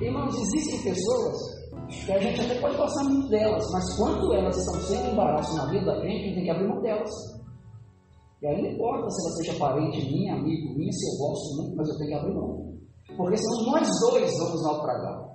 Irmãos, 0.00 0.32
existem 0.32 0.92
pessoas 0.92 1.36
que 2.04 2.12
a 2.12 2.18
gente 2.18 2.40
até 2.40 2.60
pode 2.60 2.76
gostar 2.76 3.04
muito 3.04 3.28
delas, 3.30 3.64
mas 3.72 3.96
quando 3.96 4.32
elas 4.32 4.56
estão 4.56 4.80
sendo 4.82 5.12
embaraço 5.12 5.56
na 5.56 5.66
vida 5.70 5.86
da 5.86 6.00
gente, 6.02 6.06
a 6.06 6.18
gente 6.18 6.34
tem 6.34 6.44
que 6.44 6.50
abrir 6.50 6.68
mão 6.68 6.80
delas. 6.80 7.10
E 8.40 8.46
aí 8.46 8.62
não 8.62 8.70
importa 8.70 9.10
se 9.10 9.26
ela 9.26 9.36
seja 9.36 9.58
parente 9.58 10.12
minha, 10.12 10.34
amigo 10.34 10.74
minha, 10.76 10.92
se 10.92 11.04
eu 11.04 11.26
gosto 11.26 11.56
muito, 11.56 11.76
mas 11.76 11.88
eu 11.88 11.98
tenho 11.98 12.10
que 12.10 12.14
abrir 12.14 12.34
mão. 12.34 12.78
Porque 13.16 13.36
senão 13.36 13.72
nós 13.72 13.88
dois 14.00 14.38
vamos 14.38 14.62
naufragar. 14.62 15.28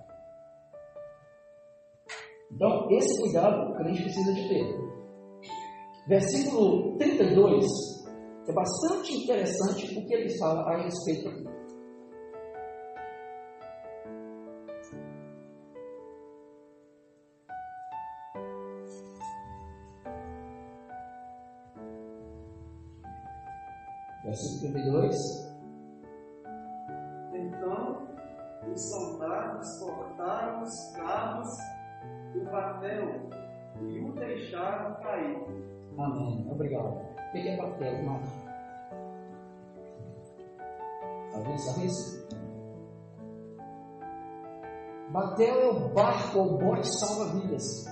Então, 2.54 2.88
esse 2.92 3.22
cuidado 3.22 3.72
o 3.72 3.76
crente 3.76 4.04
precisa 4.04 4.34
de 4.34 4.48
ter. 4.48 4.84
Versículo 6.08 6.98
32 6.98 7.66
é 8.48 8.54
bastante 8.54 9.24
interessante 9.24 9.98
o 9.98 10.06
que 10.06 10.14
ele 10.14 10.38
fala 10.38 10.62
a 10.62 10.84
respeito 10.84 11.28
aqui. 11.28 11.53
Versículo 24.34 24.74
32. 24.74 25.16
Então, 27.34 28.08
os 28.68 28.90
soldados 28.90 29.80
cortaram 29.80 30.64
os 30.64 30.96
cabos 30.96 31.50
do 32.34 32.50
papel 32.50 33.30
e 33.80 34.00
o 34.00 34.12
deixaram 34.14 34.96
cair. 35.04 35.38
Amém. 36.00 36.52
Obrigado. 36.52 36.96
O 36.96 37.32
que 37.32 37.48
é 37.48 37.58
batel, 37.58 38.04
Márcio? 38.04 38.44
Alguém 41.36 41.58
sabe 41.60 41.86
isso? 41.86 42.28
Batel 45.12 45.62
é 45.62 45.68
o 45.68 45.94
barco 45.94 46.40
ou 46.40 46.58
bote 46.58 46.88
salva-vidas. 46.88 47.86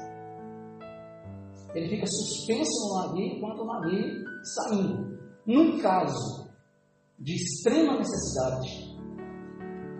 Ele 1.75 1.88
fica 1.88 2.08
suspenso 2.08 2.71
no 2.88 3.01
navio 3.01 3.25
enquanto 3.27 3.60
o 3.60 3.65
navio 3.65 4.23
está 4.41 4.73
indo. 4.73 5.11
Num 5.45 5.80
caso 5.80 6.47
de 7.17 7.36
extrema 7.36 7.97
necessidade, 7.97 8.95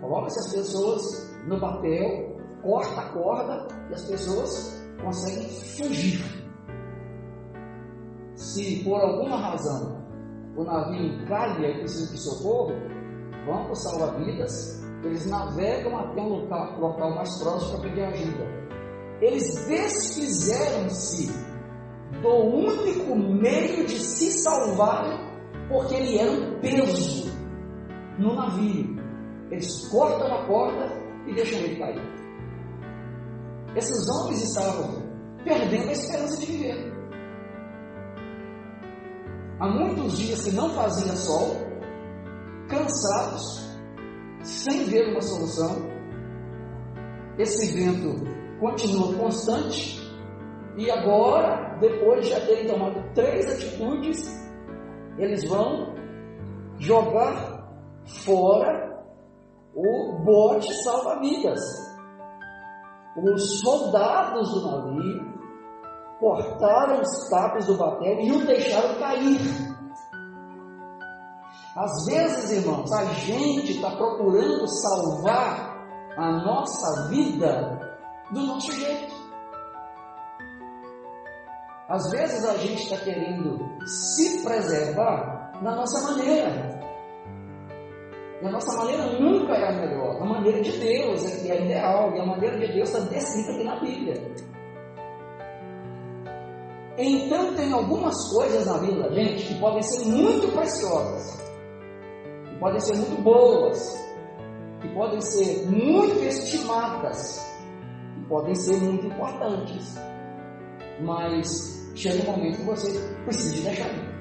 coloca-se 0.00 0.38
as 0.38 0.54
pessoas 0.54 1.02
no 1.48 1.60
papel, 1.60 2.36
corta 2.62 3.00
a 3.00 3.12
corda 3.12 3.66
e 3.90 3.94
as 3.94 4.08
pessoas 4.08 4.80
conseguem 5.02 5.48
fugir. 5.48 6.20
Se 8.36 8.84
por 8.84 9.00
alguma 9.00 9.36
razão 9.36 10.00
o 10.56 10.62
navio 10.62 11.22
encalha 11.22 11.70
e 11.70 11.78
precisa 11.80 12.12
de 12.12 12.20
socorro, 12.20 12.74
vão 13.44 13.64
para 13.64 13.74
salva-vidas, 13.74 14.80
eles 15.02 15.28
navegam 15.28 15.98
até 15.98 16.20
um 16.20 16.28
local, 16.28 16.78
local 16.78 17.16
mais 17.16 17.42
próximo 17.42 17.80
para 17.80 17.90
pedir 17.90 18.04
ajuda. 18.04 18.44
Eles 19.20 19.66
desfizeram-se 19.66 21.32
do 22.22 22.28
único 22.28 23.16
meio 23.16 23.86
de 23.86 23.98
se 23.98 24.30
salvar 24.42 25.31
porque 25.72 25.94
ele 25.94 26.18
era 26.18 26.30
um 26.30 26.60
peso 26.60 27.32
no 28.18 28.34
navio. 28.34 28.94
Eles 29.50 29.88
cortam 29.88 30.34
a 30.34 30.46
corda 30.46 30.86
e 31.26 31.34
deixam 31.34 31.58
ele 31.60 31.76
cair. 31.76 32.02
Esses 33.74 34.08
homens 34.10 34.42
estavam 34.42 35.02
perdendo 35.44 35.88
a 35.88 35.92
esperança 35.92 36.40
de 36.40 36.46
viver. 36.46 36.92
Há 39.60 39.68
muitos 39.68 40.18
dias 40.18 40.42
que 40.42 40.50
não 40.52 40.68
fazia 40.70 41.12
sol, 41.12 41.56
cansados, 42.68 43.78
sem 44.42 44.84
ver 44.84 45.10
uma 45.10 45.22
solução. 45.22 45.90
Esse 47.38 47.74
vento 47.74 48.26
continua 48.60 49.14
constante 49.14 50.02
e 50.76 50.90
agora, 50.90 51.78
depois 51.80 52.26
de 52.26 52.30
já 52.30 52.40
terem 52.40 52.66
tomado 52.66 53.02
três 53.14 53.46
atitudes, 53.46 54.42
eles 55.18 55.48
vão 55.48 55.94
jogar 56.78 57.68
fora 58.24 59.04
o 59.74 60.24
bote 60.24 60.72
salva-vidas. 60.82 61.60
Os 63.16 63.60
soldados 63.60 64.50
do 64.52 64.70
navio 64.70 65.32
cortaram 66.18 67.00
os 67.00 67.28
capos 67.28 67.66
do 67.66 67.76
batel 67.76 68.20
e 68.20 68.32
o 68.32 68.46
deixaram 68.46 68.98
cair. 68.98 69.40
Às 71.76 72.04
vezes, 72.06 72.64
irmãos, 72.64 72.92
a 72.92 73.04
gente 73.14 73.72
está 73.72 73.90
procurando 73.96 74.66
salvar 74.68 75.72
a 76.16 76.32
nossa 76.44 77.08
vida 77.08 77.98
do 78.30 78.40
nosso 78.42 78.72
jeito. 78.72 79.21
Às 81.92 82.10
vezes 82.10 82.42
a 82.46 82.56
gente 82.56 82.84
está 82.84 82.96
querendo 83.04 83.68
se 83.86 84.42
preservar 84.42 85.52
na 85.60 85.76
nossa 85.76 86.10
maneira. 86.10 86.80
E 88.40 88.46
a 88.46 88.50
nossa 88.50 88.74
maneira 88.78 89.20
nunca 89.20 89.52
é 89.52 89.68
a 89.68 89.72
melhor. 89.72 90.22
A 90.22 90.24
maneira 90.24 90.62
de 90.62 90.72
Deus 90.78 91.22
é 91.26 91.42
que 91.42 91.52
é 91.52 91.66
ideal. 91.66 92.16
E 92.16 92.20
a 92.20 92.24
maneira 92.24 92.58
de 92.58 92.72
Deus 92.72 92.88
está 92.88 93.00
descrita 93.10 93.52
aqui 93.52 93.64
na 93.64 93.78
Bíblia. 93.78 94.14
Então, 96.96 97.54
tem 97.56 97.70
algumas 97.74 98.16
coisas 98.32 98.66
na 98.66 98.78
vida 98.78 99.02
da 99.02 99.14
gente 99.14 99.48
que 99.48 99.60
podem 99.60 99.82
ser 99.82 100.06
muito 100.06 100.50
preciosas, 100.50 101.42
que 102.48 102.58
podem 102.58 102.80
ser 102.80 102.96
muito 102.96 103.22
boas, 103.22 104.02
que 104.80 104.88
podem 104.94 105.20
ser 105.20 105.66
muito 105.66 106.24
estimadas, 106.24 107.38
que 108.14 108.28
podem 108.30 108.54
ser 108.54 108.78
muito 108.78 109.06
importantes. 109.08 109.94
Mas 111.00 111.81
chega 111.94 112.22
um 112.22 112.36
momento 112.36 112.58
que 112.58 112.64
você 112.64 113.14
precisa 113.24 113.54
de 113.54 113.62
deixar 113.62 113.88
ir. 113.88 114.12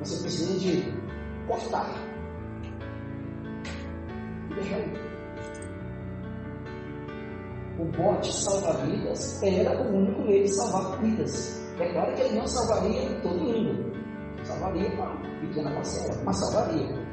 Você 0.00 0.22
precisa 0.22 0.58
de 0.58 0.94
cortar. 1.46 1.90
E 4.50 4.54
deixar 4.54 4.78
ir. 4.78 5.08
O 7.78 7.84
bote 7.96 8.32
salva-vidas 8.32 9.42
era 9.42 9.80
o 9.80 9.96
único 9.96 10.22
meio 10.22 10.42
de 10.42 10.54
salvar 10.54 11.00
vidas. 11.00 11.58
É 11.78 11.92
claro 11.92 12.12
que 12.14 12.22
ele 12.22 12.34
não 12.36 12.46
salvaria 12.46 13.20
todo 13.20 13.38
mundo. 13.38 13.92
Salvaria 14.42 14.88
uma 14.94 15.16
pequena 15.40 15.70
parcela, 15.72 16.22
mas 16.24 16.40
salvaria. 16.40 17.08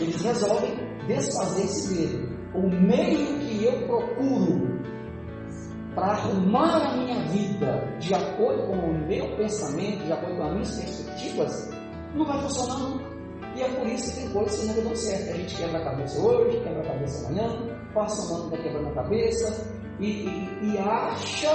Eles 0.00 0.22
resolvem 0.22 0.74
desfazer-se 1.06 1.94
dele. 1.94 2.28
O 2.54 2.68
meio 2.68 3.38
que 3.38 3.64
eu 3.64 3.86
procuro 3.86 4.71
para 5.94 6.12
arrumar 6.12 6.76
a 6.76 6.96
minha 6.96 7.24
vida 7.28 7.96
de 7.98 8.14
acordo 8.14 8.66
com 8.66 8.76
o 8.76 9.06
meu 9.06 9.36
pensamento, 9.36 10.04
de 10.04 10.12
acordo 10.12 10.36
com 10.36 10.42
as 10.44 10.52
minhas 10.52 10.80
perspectivas, 10.80 11.70
não 12.14 12.26
vai 12.26 12.40
funcionar 12.42 12.78
nunca. 12.78 13.12
E 13.54 13.62
é 13.62 13.68
por 13.68 13.86
isso 13.86 14.14
que 14.14 14.20
tem 14.20 14.32
coisas 14.32 14.60
que 14.60 14.66
não 14.66 14.84
dão 14.84 14.96
certo. 14.96 15.30
A 15.30 15.36
gente 15.36 15.56
quebra 15.56 15.78
a 15.78 15.84
cabeça 15.84 16.20
hoje, 16.20 16.60
quebra 16.60 16.80
a 16.80 16.86
cabeça 16.86 17.26
amanhã, 17.26 17.78
passa 17.92 18.32
um 18.32 18.36
ano 18.36 18.50
vai 18.50 18.62
quebrando 18.62 18.88
a 18.88 18.94
cabeça 18.94 19.74
e, 20.00 20.06
e, 20.06 20.72
e 20.72 20.78
acha 20.78 21.50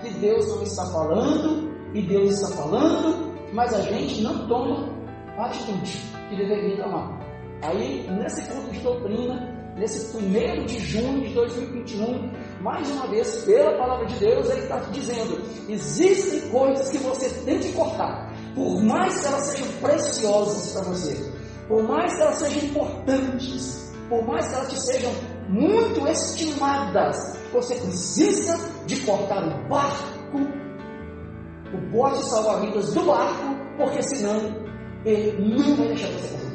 que 0.00 0.10
Deus 0.14 0.48
não 0.48 0.62
está 0.62 0.84
falando 0.86 1.70
e 1.94 2.02
Deus 2.02 2.40
está 2.40 2.56
falando, 2.56 3.32
mas 3.52 3.72
a 3.72 3.82
gente 3.82 4.22
não 4.22 4.48
toma 4.48 4.92
a 5.38 5.46
atitude 5.46 6.02
que 6.28 6.36
deveria 6.36 6.82
tomar. 6.82 7.20
Aí, 7.62 8.06
nesse 8.10 8.42
curso 8.52 8.70
de 8.70 8.80
doutrina, 8.80 9.72
nesse 9.76 10.16
primeiro 10.16 10.64
de 10.66 10.78
junho 10.78 11.22
de 11.22 11.34
2021, 11.34 12.30
mais 12.60 12.90
uma 12.90 13.06
vez, 13.08 13.44
pela 13.44 13.76
palavra 13.76 14.06
de 14.06 14.18
Deus, 14.18 14.48
ele 14.50 14.60
está 14.60 14.78
dizendo: 14.90 15.42
existem 15.68 16.48
coisas 16.50 16.88
que 16.88 16.98
você 16.98 17.28
tem 17.44 17.60
que 17.60 17.72
cortar, 17.72 18.32
por 18.54 18.82
mais 18.82 19.20
que 19.20 19.26
elas 19.26 19.42
sejam 19.46 19.72
preciosas 19.80 20.72
para 20.72 20.82
você, 20.90 21.32
por 21.68 21.82
mais 21.82 22.14
que 22.14 22.22
elas 22.22 22.36
sejam 22.36 22.68
importantes, 22.68 23.94
por 24.08 24.26
mais 24.26 24.48
que 24.48 24.54
elas 24.54 24.68
te 24.68 24.80
sejam 24.80 25.12
muito 25.48 26.06
estimadas, 26.08 27.16
você 27.52 27.74
precisa 27.76 28.58
de 28.86 28.96
cortar 29.00 29.46
o 29.46 29.68
barco, 29.68 30.38
o 31.72 31.90
bote 31.90 32.22
salva-vidas 32.24 32.92
do 32.94 33.04
barco, 33.04 33.56
porque 33.76 34.02
senão 34.02 34.66
ele 35.04 35.56
não 35.56 35.76
vai 35.76 35.88
deixar 35.88 36.08
você 36.08 36.28
fazer. 36.28 36.45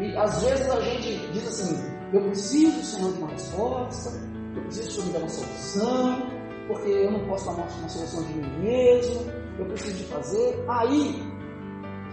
E 0.00 0.16
às 0.16 0.42
vezes 0.42 0.68
a 0.70 0.80
gente 0.80 1.32
diz 1.32 1.46
assim: 1.46 1.94
eu 2.12 2.22
preciso, 2.22 2.82
Senhor, 2.82 3.12
de 3.12 3.18
uma 3.18 3.30
resposta, 3.30 4.10
eu 4.56 4.62
preciso, 4.62 4.90
Senhor, 4.90 5.06
me 5.06 5.12
dar 5.12 5.18
uma 5.20 5.28
solução, 5.28 6.30
porque 6.68 6.88
eu 6.88 7.10
não 7.12 7.26
posso 7.26 7.44
tomar 7.44 7.66
uma 7.66 7.88
solução 7.88 8.22
de 8.24 8.34
mim 8.34 8.58
mesmo, 8.60 9.32
eu 9.58 9.66
preciso 9.66 9.96
de 9.98 10.04
fazer. 10.04 10.64
Aí, 10.68 11.22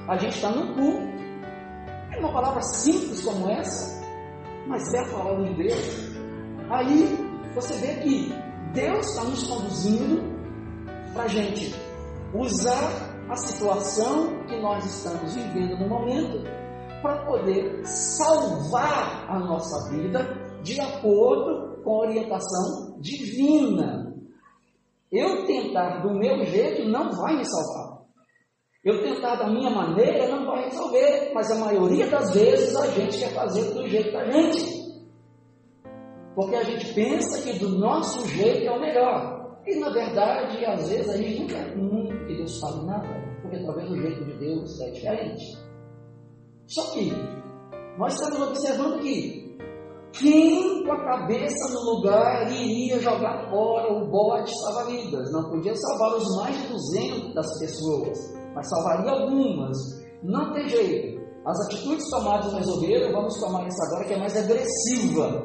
a 0.07 0.17
gente 0.17 0.35
está 0.35 0.49
no 0.49 0.73
cu. 0.73 1.11
É 2.11 2.19
uma 2.19 2.33
palavra 2.33 2.61
simples 2.61 3.23
como 3.23 3.49
essa, 3.49 4.03
mas 4.67 4.93
é 4.93 4.99
a 4.99 5.05
palavra 5.05 5.45
de 5.45 5.55
Deus. 5.55 6.11
Aí, 6.69 7.17
você 7.55 7.73
vê 7.75 7.95
que 8.01 8.33
Deus 8.73 9.07
está 9.07 9.23
nos 9.23 9.47
conduzindo 9.47 10.31
para 11.13 11.23
a 11.23 11.27
gente 11.27 11.75
usar 12.33 13.11
a 13.29 13.35
situação 13.35 14.43
que 14.47 14.59
nós 14.61 14.85
estamos 14.85 15.33
vivendo 15.35 15.77
no 15.77 15.87
momento 15.87 16.43
para 17.01 17.25
poder 17.25 17.85
salvar 17.85 19.25
a 19.29 19.39
nossa 19.39 19.89
vida 19.89 20.19
de 20.61 20.79
acordo 20.79 21.81
com 21.83 21.95
a 21.95 22.07
orientação 22.07 22.99
divina. 22.99 24.13
Eu 25.11 25.45
tentar 25.45 26.01
do 26.01 26.13
meu 26.13 26.43
jeito 26.45 26.87
não 26.87 27.11
vai 27.11 27.35
me 27.35 27.45
salvar. 27.45 28.01
Eu 28.83 29.03
tentar 29.03 29.35
da 29.35 29.49
minha 29.49 29.69
maneira 29.69 30.27
não 30.29 30.45
vai 30.45 30.63
resolver, 30.65 31.31
mas 31.33 31.51
a 31.51 31.59
maioria 31.59 32.07
das 32.07 32.33
vezes 32.33 32.75
a 32.75 32.87
gente 32.87 33.19
quer 33.19 33.33
fazer 33.33 33.73
do 33.73 33.87
jeito 33.87 34.11
da 34.11 34.31
gente. 34.31 34.81
Porque 36.33 36.55
a 36.55 36.63
gente 36.63 36.93
pensa 36.93 37.41
que 37.41 37.59
do 37.59 37.77
nosso 37.77 38.27
jeito 38.27 38.65
é 38.65 38.71
o 38.71 38.79
melhor. 38.79 39.59
E 39.67 39.75
na 39.79 39.89
verdade, 39.89 40.65
às 40.65 40.89
vezes 40.89 41.09
a 41.09 41.17
gente 41.17 41.41
não 41.41 41.47
quer 41.47 41.75
muito 41.75 42.25
que 42.25 42.35
Deus 42.37 42.59
fale 42.59 42.85
nada, 42.85 43.07
porque 43.41 43.63
talvez 43.63 43.91
o 43.91 43.97
jeito 43.97 44.25
de 44.25 44.37
Deus 44.37 44.81
é 44.81 44.91
diferente. 44.91 45.70
Só 46.71 46.89
que 46.93 47.11
nós 47.97 48.13
estamos 48.13 48.47
observando 48.47 49.01
que 49.01 49.57
quem 50.13 50.85
com 50.85 50.91
a 50.93 51.03
cabeça 51.03 51.73
no 51.73 51.95
lugar 51.95 52.49
iria 52.49 52.97
jogar 52.99 53.49
fora 53.49 53.91
o 53.91 54.09
bote 54.09 54.51
salva-vidas? 54.61 55.33
Não 55.33 55.49
podia 55.49 55.75
salvar 55.75 56.15
os 56.15 56.37
mais 56.37 56.61
de 56.61 56.67
200 56.69 57.59
pessoas, 57.59 58.17
mas 58.55 58.69
salvaria 58.69 59.11
algumas. 59.11 59.77
Não 60.23 60.53
tem 60.53 60.69
jeito. 60.69 61.21
As 61.45 61.59
atitudes 61.65 62.09
tomadas 62.09 62.53
no 62.53 62.59
resolveram, 62.59 63.11
vamos 63.11 63.37
tomar 63.37 63.67
essa 63.67 63.85
agora 63.87 64.07
que 64.07 64.13
é 64.13 64.19
mais 64.19 64.37
agressiva. 64.37 65.43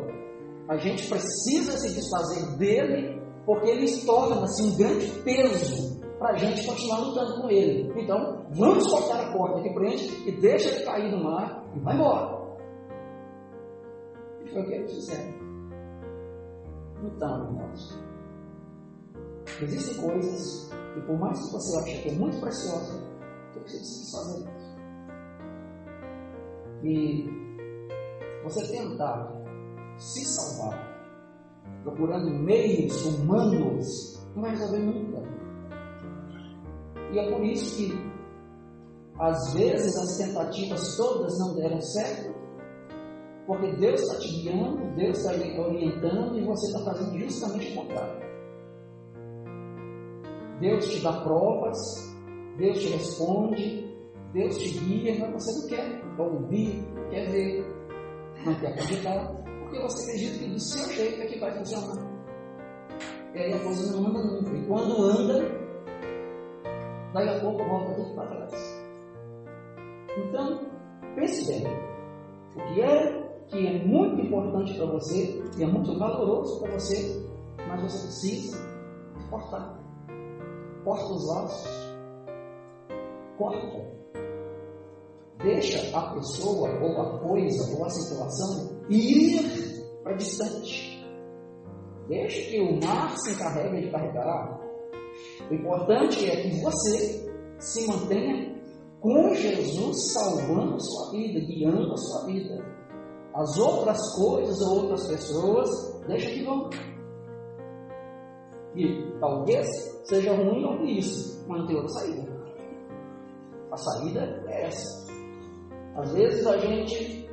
A 0.68 0.76
gente 0.76 1.08
precisa 1.08 1.72
se 1.72 1.92
desfazer 1.92 2.56
dele, 2.56 3.20
porque 3.44 3.68
ele 3.68 3.90
torna-se 4.04 4.62
um 4.62 4.76
grande 4.76 5.06
peso 5.24 6.05
para 6.18 6.30
a 6.30 6.36
gente 6.36 6.66
continuar 6.66 7.00
lutando 7.00 7.42
com 7.42 7.50
ele. 7.50 7.92
Então, 8.00 8.46
vamos 8.50 8.90
cortar 8.90 9.20
a 9.20 9.32
corda 9.32 9.62
que 9.62 9.74
prende 9.74 10.28
e 10.28 10.32
deixa 10.40 10.70
ele 10.70 10.84
cair 10.84 11.10
no 11.10 11.24
mar 11.24 11.64
e 11.74 11.80
vai 11.80 11.94
embora. 11.94 12.36
E 14.44 14.48
foi 14.48 14.62
o 14.62 14.66
que 14.66 14.74
eles 14.74 14.94
fizeram. 14.94 15.34
Então, 17.04 17.44
irmãos, 17.44 17.98
existem 19.62 20.02
coisas 20.02 20.70
que 20.94 21.00
por 21.02 21.18
mais 21.18 21.38
que 21.38 21.52
você 21.52 21.78
ache 21.78 22.02
que 22.02 22.08
é 22.08 22.12
muito 22.12 22.40
preciosa, 22.40 23.02
você 23.52 23.60
precisa 23.60 24.18
fazer 24.18 24.50
isso. 24.50 24.76
E 26.82 27.46
você 28.42 28.72
tentar 28.72 29.32
se 29.98 30.24
salvar 30.24 30.96
procurando 31.82 32.30
meios 32.30 33.04
humanos 33.06 34.16
não 34.34 34.42
vai 34.42 34.50
resolver 34.50 34.78
nunca. 34.78 35.25
E 37.12 37.18
é 37.18 37.30
por 37.30 37.44
isso 37.44 37.76
que, 37.76 37.92
às 39.18 39.54
vezes, 39.54 39.96
as 39.96 40.18
tentativas 40.18 40.96
todas 40.96 41.38
não 41.38 41.54
deram 41.56 41.80
certo, 41.80 42.34
porque 43.46 43.70
Deus 43.76 44.00
está 44.00 44.18
te 44.18 44.42
guiando, 44.42 44.94
Deus 44.96 45.18
está 45.18 45.62
orientando 45.62 46.38
e 46.38 46.44
você 46.44 46.66
está 46.66 46.84
fazendo 46.84 47.18
justamente 47.20 47.72
o 47.72 47.76
contrário. 47.76 48.26
Deus 50.60 50.88
te 50.88 51.02
dá 51.02 51.12
provas, 51.22 51.76
Deus 52.56 52.78
te 52.78 52.88
responde, 52.88 53.86
Deus 54.32 54.58
te 54.58 54.78
guia, 54.78 55.18
mas 55.20 55.44
você 55.44 55.60
não 55.60 55.68
quer 55.68 56.20
ouvir, 56.20 56.82
não 56.94 57.08
quer 57.10 57.30
ver, 57.30 57.64
não 58.44 58.54
quer 58.58 58.68
acreditar, 58.68 59.34
porque 59.60 59.80
você 59.80 60.10
acredita 60.10 60.38
que 60.38 60.50
do 60.50 60.60
seu 60.60 60.92
jeito 60.92 61.22
é 61.22 61.26
que 61.26 61.38
vai 61.38 61.56
funcionar. 61.56 62.06
E 63.34 63.38
aí 63.38 63.52
a 63.52 63.62
coisa 63.62 63.92
não 63.92 64.08
anda 64.08 64.24
nunca. 64.24 64.56
E 64.56 64.66
quando 64.66 65.02
anda, 65.02 65.65
Daí 67.12 67.28
a 67.28 67.40
pouco 67.40 67.64
volta 67.64 67.94
tudo 67.94 68.14
para 68.14 68.28
trás. 68.28 68.86
Então, 70.16 70.60
pense 71.14 71.46
bem. 71.46 71.66
O 72.56 72.74
que 72.74 72.80
é 72.80 73.26
que 73.48 73.66
é 73.66 73.84
muito 73.84 74.20
importante 74.20 74.74
para 74.74 74.86
você 74.86 75.42
e 75.56 75.62
é 75.62 75.66
muito 75.66 75.96
valoroso 75.98 76.60
para 76.60 76.72
você, 76.72 77.26
mas 77.68 77.82
você 77.82 77.98
precisa 78.06 78.58
cortar. 79.30 79.78
Corta 80.84 81.12
os 81.12 81.28
laços. 81.28 81.96
Corta. 83.38 83.96
Deixa 85.42 85.96
a 85.96 86.14
pessoa, 86.14 86.70
ou 86.80 87.00
a 87.00 87.18
coisa, 87.20 87.76
ou 87.76 87.84
a 87.84 87.90
situação 87.90 88.80
ir 88.88 89.76
para 90.02 90.14
distante. 90.14 91.04
Deixa 92.08 92.50
que 92.50 92.60
o 92.60 92.80
mar 92.80 93.16
se 93.18 93.32
encarregue 93.32 93.82
de 93.82 93.90
carregar 93.90 94.65
o 95.50 95.54
importante 95.54 96.28
é 96.28 96.42
que 96.42 96.60
você 96.62 97.30
se 97.58 97.86
mantenha 97.86 98.56
com 99.00 99.34
Jesus 99.34 100.12
salvando 100.12 100.74
a 100.74 100.80
sua 100.80 101.12
vida, 101.12 101.40
guiando 101.40 101.92
a 101.92 101.96
sua 101.96 102.26
vida. 102.26 102.76
As 103.34 103.58
outras 103.58 103.98
coisas 104.16 104.60
ou 104.62 104.82
outras 104.82 105.06
pessoas, 105.06 105.68
deixa 106.08 106.30
que 106.30 106.44
vão. 106.44 106.70
E 108.74 109.18
talvez 109.20 109.66
seja 110.04 110.34
ruim 110.34 110.64
ouvir 110.64 110.98
isso, 110.98 111.46
mas 111.48 111.60
não 111.60 111.66
tem 111.66 111.76
outra 111.76 111.92
saída. 111.92 112.36
A 113.70 113.76
saída 113.76 114.44
é 114.48 114.66
essa. 114.66 115.12
Às 115.96 116.12
vezes 116.12 116.46
a 116.46 116.58
gente 116.58 117.28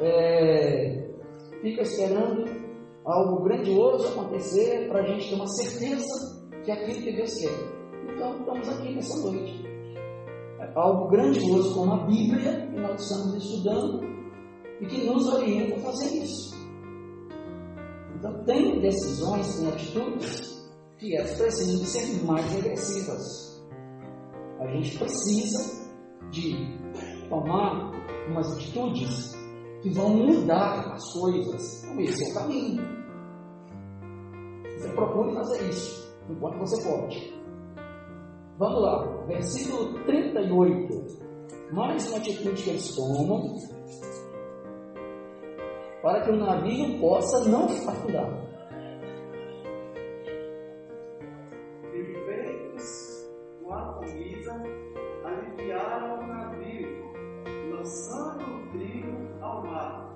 é, 0.00 1.08
fica 1.60 1.82
esperando 1.82 2.44
algo 3.04 3.42
grandioso 3.44 4.08
acontecer 4.08 4.88
para 4.88 5.02
a 5.02 5.06
gente 5.06 5.28
ter 5.28 5.34
uma 5.34 5.46
certeza 5.48 6.41
que 6.64 6.70
é 6.70 6.74
aquilo 6.74 7.02
que 7.02 7.12
Deus 7.12 7.34
quer. 7.34 7.82
Então, 8.08 8.38
estamos 8.38 8.68
aqui 8.68 8.94
nessa 8.94 9.30
noite. 9.30 9.66
É 10.60 10.72
algo 10.76 11.08
grandioso 11.08 11.74
como 11.74 11.92
a 11.92 12.06
Bíblia, 12.06 12.66
que 12.68 12.80
nós 12.80 13.00
estamos 13.00 13.44
estudando 13.44 14.00
e 14.80 14.86
que 14.86 15.04
nos 15.04 15.26
orienta 15.28 15.76
a 15.76 15.80
fazer 15.80 16.22
isso. 16.22 16.54
Então, 18.16 18.44
tem 18.44 18.80
decisões, 18.80 19.58
tem 19.58 19.68
atitudes 19.68 20.70
que 20.98 21.16
elas 21.16 21.34
precisam 21.36 21.84
ser 21.84 22.24
mais 22.24 22.56
agressivas. 22.56 23.60
A 24.60 24.66
gente 24.68 24.96
precisa 24.96 25.90
de 26.30 26.54
tomar 27.28 27.90
umas 28.28 28.52
atitudes 28.52 29.32
que 29.82 29.90
vão 29.90 30.10
mudar 30.10 30.92
as 30.92 31.12
coisas. 31.12 31.82
Então, 31.82 32.00
esse 32.00 32.24
é 32.24 32.30
o 32.30 32.34
caminho. 32.34 33.02
Você 34.78 34.92
procure 34.92 35.34
fazer 35.34 35.68
isso 35.68 36.11
enquanto 36.28 36.58
você 36.58 36.88
pode. 36.88 37.42
Vamos 38.58 38.82
lá, 38.82 39.24
versículo 39.26 40.04
38. 40.04 41.22
Mais 41.72 42.08
uma 42.08 42.18
atitude 42.18 42.62
que 42.62 42.70
eles 42.70 42.94
tomam 42.94 43.56
para 46.02 46.20
que 46.22 46.30
o 46.30 46.36
navio 46.36 47.00
possa 47.00 47.48
não 47.48 47.64
afundar. 47.64 48.28
E 51.94 52.04
feitos 52.26 53.30
com 53.62 53.72
a 53.72 53.94
comida, 53.94 54.62
aliviaram 55.24 56.18
o 56.18 56.26
navio, 56.26 57.12
lançando 57.70 58.44
o 58.44 58.70
trigo 58.72 59.42
ao 59.42 59.62
mar. 59.62 60.12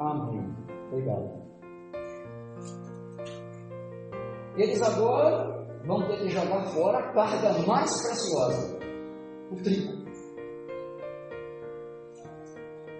Amém. 0.00 0.54
Obrigado. 0.90 1.45
Eles 4.56 4.80
agora 4.82 5.66
vão 5.84 6.06
ter 6.06 6.18
que 6.18 6.28
jogar 6.30 6.64
fora 6.68 6.98
a 6.98 7.12
carga 7.12 7.52
mais 7.66 7.90
preciosa, 8.02 8.78
o 9.52 9.56
trigo. 9.62 10.06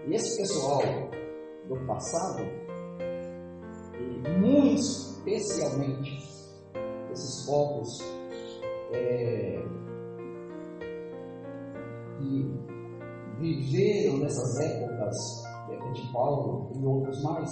E 0.07 0.15
esse 0.15 0.37
pessoal 0.37 0.83
do 1.67 1.87
passado, 1.87 2.43
e 3.99 4.29
muito 4.39 4.81
especialmente 5.27 6.27
esses 7.11 7.47
povos 7.47 7.89
é, 8.93 9.63
que 12.19 12.67
viveram 13.39 14.19
nessas 14.19 14.61
épocas 14.61 15.17
época 15.71 15.93
de 15.93 16.13
Paulo 16.13 16.71
e 16.75 16.87
outros 16.87 17.23
mais, 17.23 17.51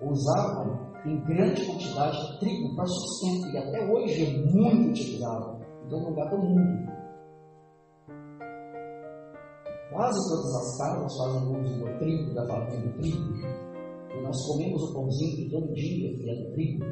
usavam 0.00 0.93
em 1.06 1.20
grande 1.24 1.66
quantidade 1.66 2.38
trigo 2.40 2.74
para 2.74 2.86
sustento 2.86 3.46
e 3.48 3.58
até 3.58 3.92
hoje 3.92 4.24
é 4.24 4.52
muito 4.52 4.90
utilizado 4.90 5.62
em 5.84 5.88
todo 5.88 6.08
lugar 6.08 6.30
do 6.30 6.38
mundo. 6.38 6.94
Quase 9.92 10.28
todas 10.28 10.54
as 10.56 10.78
casas 10.78 11.16
fazem 11.16 11.60
uso 11.60 11.78
do 11.78 11.98
trigo, 11.98 12.34
da 12.34 12.46
farinha 12.46 12.80
do 12.80 12.92
trigo. 12.98 13.34
E 14.10 14.22
nós 14.22 14.46
comemos 14.46 14.82
o 14.82 14.94
pãozinho 14.94 15.36
de 15.36 15.50
todo 15.50 15.74
dia, 15.74 16.16
que 16.16 16.30
é 16.30 16.34
do 16.34 16.52
trigo. 16.52 16.84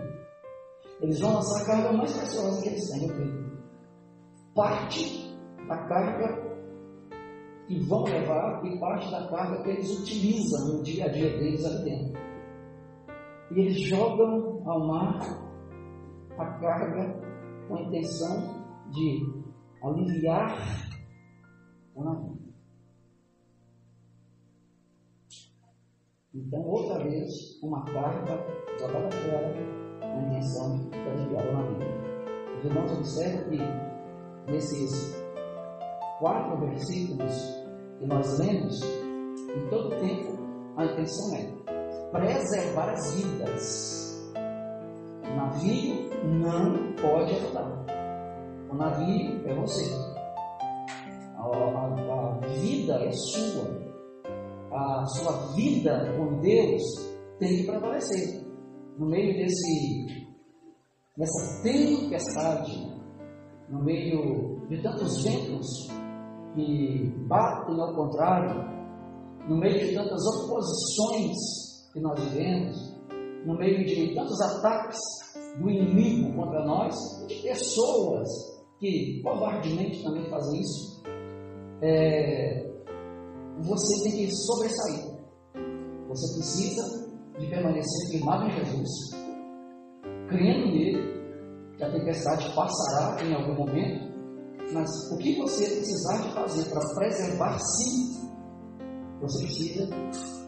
Eles 1.00 1.20
vão 1.20 1.34
lançar 1.34 1.62
a 1.62 1.66
carga 1.66 1.92
mais 1.94 2.12
preciosa 2.12 2.62
que 2.62 2.68
eles 2.68 2.90
têm, 2.90 3.10
o 3.10 3.14
trigo. 3.14 3.52
Parte 4.54 5.36
da 5.68 5.78
carga 5.88 6.52
que 7.66 7.80
vão 7.88 8.04
levar 8.04 8.64
e 8.64 8.78
parte 8.78 9.10
da 9.10 9.26
carga 9.28 9.62
que 9.62 9.70
eles 9.70 9.98
utilizam 10.00 10.76
no 10.76 10.82
dia 10.82 11.06
a 11.06 11.08
dia 11.08 11.30
deles 11.38 11.64
ali 11.64 11.84
dentro. 11.84 12.21
E 13.54 13.60
eles 13.60 13.82
jogam 13.82 14.62
ao 14.66 14.86
mar 14.86 15.18
a 16.38 16.46
carga 16.58 17.20
com 17.68 17.76
a 17.76 17.82
intenção 17.82 18.64
de 18.90 19.44
aliviar 19.82 20.56
o 21.94 22.02
navio. 22.02 22.42
Então, 26.34 26.62
outra 26.62 27.04
vez, 27.04 27.60
uma 27.62 27.84
carga 27.84 28.42
jogada 28.80 29.10
fora 29.10 29.54
na 30.00 30.22
intenção 30.28 30.88
de 30.88 30.98
aliviar 30.98 31.46
o 31.46 31.52
navio. 31.52 32.58
Os 32.58 32.64
irmãos 32.64 32.92
observam 32.92 33.50
que 33.50 34.50
nesses 34.50 35.22
quatro 36.20 36.58
versículos 36.60 37.66
que 37.98 38.06
nós 38.06 38.38
lemos, 38.38 38.80
em 38.82 39.68
todo 39.68 39.90
tempo, 40.00 40.38
a 40.78 40.86
intenção 40.86 41.36
é 41.36 41.61
preservar 42.12 42.90
as 42.90 43.14
vidas. 43.14 44.32
O 45.24 45.34
navio 45.34 46.10
não 46.24 46.92
pode 46.94 47.32
afundar. 47.32 47.86
O 48.70 48.74
navio 48.76 49.48
é 49.48 49.54
você. 49.54 49.84
A, 51.36 51.42
a, 51.42 52.36
a 52.36 52.40
vida 52.60 52.94
é 52.94 53.10
sua 53.10 53.82
a 54.74 55.04
sua 55.04 55.54
vida 55.54 56.14
com 56.16 56.40
Deus 56.40 56.82
tem 57.38 57.58
que 57.58 57.66
prevalecer. 57.66 58.42
No 58.98 59.06
meio 59.06 59.34
desse, 59.36 60.06
dessa 61.16 61.62
tempestade, 61.62 63.02
no 63.68 63.82
meio 63.84 64.66
de 64.68 64.82
tantos 64.82 65.22
ventos 65.22 65.66
que 66.54 67.12
batem 67.26 67.80
ao 67.80 67.94
contrário, 67.94 68.62
no 69.48 69.56
meio 69.56 69.78
de 69.78 69.94
tantas 69.94 70.22
oposições 70.26 71.71
que 71.92 72.00
nós 72.00 72.18
vivemos, 72.20 72.76
no 73.44 73.56
meio 73.56 73.84
de 73.84 74.14
tantos 74.14 74.40
ataques 74.40 74.98
do 75.58 75.68
inimigo 75.68 76.34
contra 76.34 76.64
nós, 76.64 76.94
de 77.28 77.42
pessoas 77.42 78.28
que 78.78 79.20
covardemente 79.22 80.02
também 80.02 80.28
fazem 80.30 80.60
isso, 80.60 81.02
é, 81.82 82.72
você 83.60 84.04
tem 84.04 84.12
que 84.18 84.34
sobressair. 84.34 85.12
Você 86.08 86.38
precisa 86.38 87.02
de 87.38 87.46
permanecer 87.48 88.10
firmado 88.10 88.46
em 88.46 88.50
Jesus, 88.52 88.88
crendo 90.28 90.66
nele, 90.66 91.12
que 91.76 91.84
a 91.84 91.90
tempestade 91.90 92.54
passará 92.54 93.22
em 93.24 93.34
algum 93.34 93.54
momento, 93.54 94.12
mas 94.72 94.90
o 95.12 95.18
que 95.18 95.36
você 95.36 95.64
precisar 95.64 96.22
de 96.22 96.34
fazer 96.34 96.70
para 96.70 96.94
preservar-se, 96.94 98.11
você 99.22 99.44
precisa 99.44 99.88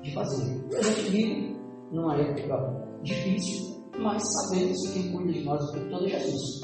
de 0.02 0.14
fazer. 0.14 0.66
E 0.70 0.76
a 0.76 0.82
gente 0.82 1.10
vive 1.10 1.56
numa 1.92 2.16
época 2.16 2.98
difícil, 3.02 3.82
mas 3.98 4.22
sabemos 4.42 4.76
que 4.88 4.92
quem 4.94 5.12
cuida 5.12 5.32
de 5.32 5.44
nós 5.44 5.62
o 5.62 5.72
tempo 5.72 5.90
todo 5.90 6.04
é 6.06 6.08
Jesus. 6.08 6.60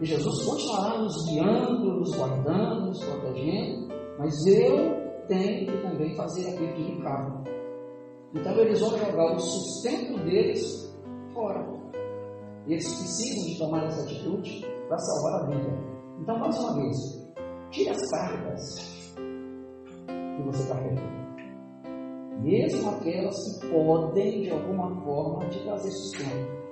E 0.00 0.06
Jesus 0.06 0.44
continuará 0.44 0.98
nos 0.98 1.14
guiando, 1.28 2.00
nos 2.00 2.16
guardando, 2.16 2.86
nos 2.86 3.04
protegendo, 3.04 3.88
mas 4.18 4.46
eu 4.46 5.02
tenho 5.28 5.66
que 5.66 5.82
também 5.82 6.16
fazer 6.16 6.48
aquilo 6.48 6.74
que 6.74 6.82
me 6.82 7.02
cabe. 7.02 7.50
Então 8.34 8.52
eles 8.56 8.80
vão 8.80 8.98
jogar 8.98 9.36
o 9.36 9.38
sustento 9.38 10.24
deles 10.24 10.96
fora. 11.34 11.64
Eles 12.66 12.86
precisam 12.86 13.46
de 13.46 13.58
tomar 13.58 13.84
essa 13.84 14.02
atitude 14.02 14.64
para 14.88 14.98
salvar 14.98 15.42
a 15.42 15.46
vida. 15.50 15.92
Então, 16.20 16.38
mais 16.38 16.58
uma 16.58 16.74
vez, 16.74 16.96
tire 17.70 17.90
as 17.90 18.10
cargas 18.10 19.01
que 20.42 20.56
você 20.56 20.62
está 20.62 20.74
carregando. 20.74 21.22
Mesmo 22.42 22.90
aquelas 22.90 23.36
que 23.60 23.68
podem, 23.68 24.42
de 24.42 24.50
alguma 24.50 25.04
forma, 25.04 25.48
te 25.48 25.62
trazer 25.62 25.90
sustento. 25.90 26.62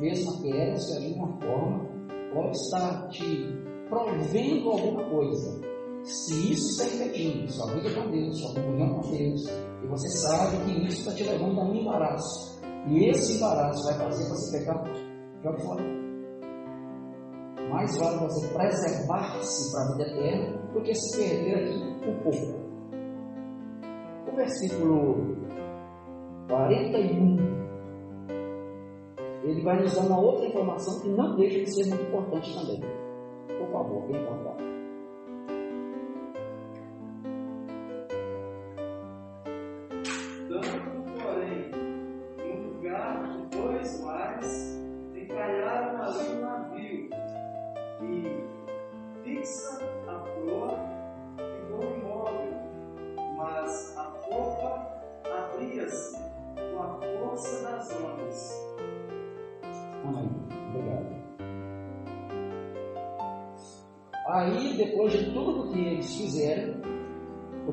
Mesmo 0.00 0.30
aquelas 0.32 0.86
que, 0.86 1.00
de 1.00 1.06
alguma 1.06 1.40
forma, 1.40 1.88
podem 2.32 2.50
estar 2.50 3.08
te 3.08 3.62
provendo 3.88 4.70
alguma 4.70 5.08
coisa 5.10 5.72
se 6.04 6.52
isso 6.52 6.82
está 6.82 7.04
impedindo 7.04 7.52
sua 7.52 7.72
vida 7.74 7.94
com 7.94 8.10
Deus, 8.10 8.40
sua 8.40 8.54
comunhão 8.54 8.94
com 8.94 9.10
Deus, 9.10 9.40
e 9.82 9.86
você 9.86 10.08
sabe 10.08 10.56
que 10.64 10.86
isso 10.86 10.98
está 10.98 11.14
te 11.14 11.22
levando 11.22 11.60
a 11.60 11.64
um 11.64 11.74
embaraço, 11.74 12.60
e 12.88 13.08
esse 13.08 13.36
embaraço 13.36 13.84
vai 13.84 13.94
fazer 13.98 14.28
você 14.28 14.58
pecar, 14.58 14.84
joga 15.44 15.58
fora. 15.60 15.84
Mais 17.70 17.96
vale 17.98 18.18
você 18.18 18.48
preservar-se 18.48 19.72
para 19.72 19.82
a 19.82 19.92
vida 19.92 20.10
eterna 20.10 20.72
do 20.72 20.82
que 20.82 20.94
se 20.94 21.18
perder 21.18 21.54
aqui 21.54 22.10
um 22.10 22.22
pouco. 22.22 22.61
O 24.32 24.36
versículo 24.36 25.36
41 26.48 27.36
ele 29.44 29.62
vai 29.62 29.80
nos 29.82 29.94
dar 29.94 30.06
uma 30.06 30.20
outra 30.20 30.46
informação 30.46 31.02
que 31.02 31.08
não 31.10 31.36
deixa 31.36 31.58
de 31.60 31.74
ser 31.74 31.88
muito 31.88 32.04
importante 32.04 32.54
também. 32.54 32.80
Por 33.58 33.68
favor, 33.70 34.06
quem 34.06 34.16
encontrar. 34.16 34.71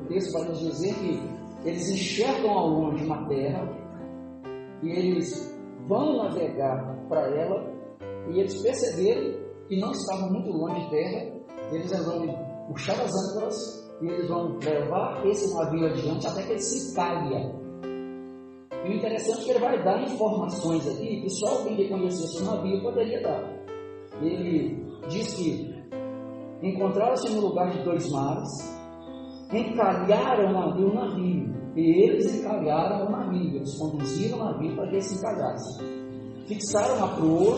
Texto 0.10 0.34
vai 0.34 0.50
nos 0.50 0.60
dizer 0.60 0.94
que 0.96 1.68
eles 1.68 1.90
enxergam 1.90 2.52
ao 2.52 2.68
longe 2.68 3.06
uma 3.06 3.28
terra 3.28 3.68
e 4.84 4.90
eles 4.90 5.58
vão 5.88 6.18
navegar 6.18 7.06
para 7.08 7.28
ela 7.36 7.74
e 8.30 8.40
eles 8.40 8.62
perceberam 8.62 9.40
que 9.68 9.80
não 9.80 9.92
estavam 9.92 10.32
muito 10.32 10.52
longe 10.52 10.82
de 10.82 10.90
terra, 10.90 11.32
eles 11.72 11.92
resolvem 11.92 12.36
puxar 12.68 13.00
as 13.02 13.12
âncoras 13.12 13.90
e 14.02 14.08
eles 14.08 14.28
vão 14.28 14.58
levar 14.58 15.26
esse 15.28 15.54
navio 15.56 15.86
adiante 15.86 16.28
até 16.28 16.44
que 16.44 16.52
ele 16.52 16.60
se 16.60 16.96
calha. 16.96 17.60
E 18.86 18.90
o 18.90 18.94
interessante 18.94 19.42
é 19.42 19.44
que 19.44 19.50
ele 19.52 19.60
vai 19.60 19.84
dar 19.84 20.02
informações 20.04 20.88
aqui 20.88 21.22
que 21.22 21.30
só 21.30 21.58
alguém 21.58 21.76
que 21.76 21.90
conhecesse 21.90 22.42
o 22.42 22.46
navio 22.46 22.82
poderia 22.82 23.22
dar. 23.22 23.44
Ele 24.22 24.86
diz 25.10 25.34
que 25.36 25.70
encontraram-se 26.64 27.30
no 27.30 27.42
lugar 27.42 27.70
de 27.70 27.84
dois 27.84 28.10
mares, 28.12 28.79
encalharam 29.52 30.54
navio, 30.54 30.90
o 30.90 30.94
navio, 30.94 31.56
e 31.76 32.04
eles 32.04 32.36
encalharam 32.36 33.08
o 33.08 33.12
navio, 33.12 33.56
eles 33.56 33.78
conduziram 33.78 34.40
o 34.40 34.44
navio 34.46 34.76
para 34.76 34.88
que 34.88 34.96
ele 34.96 35.02
se 35.02 35.16
encalhasse. 35.16 35.84
Fixaram 36.48 37.04
a 37.04 37.08
proa, 37.10 37.56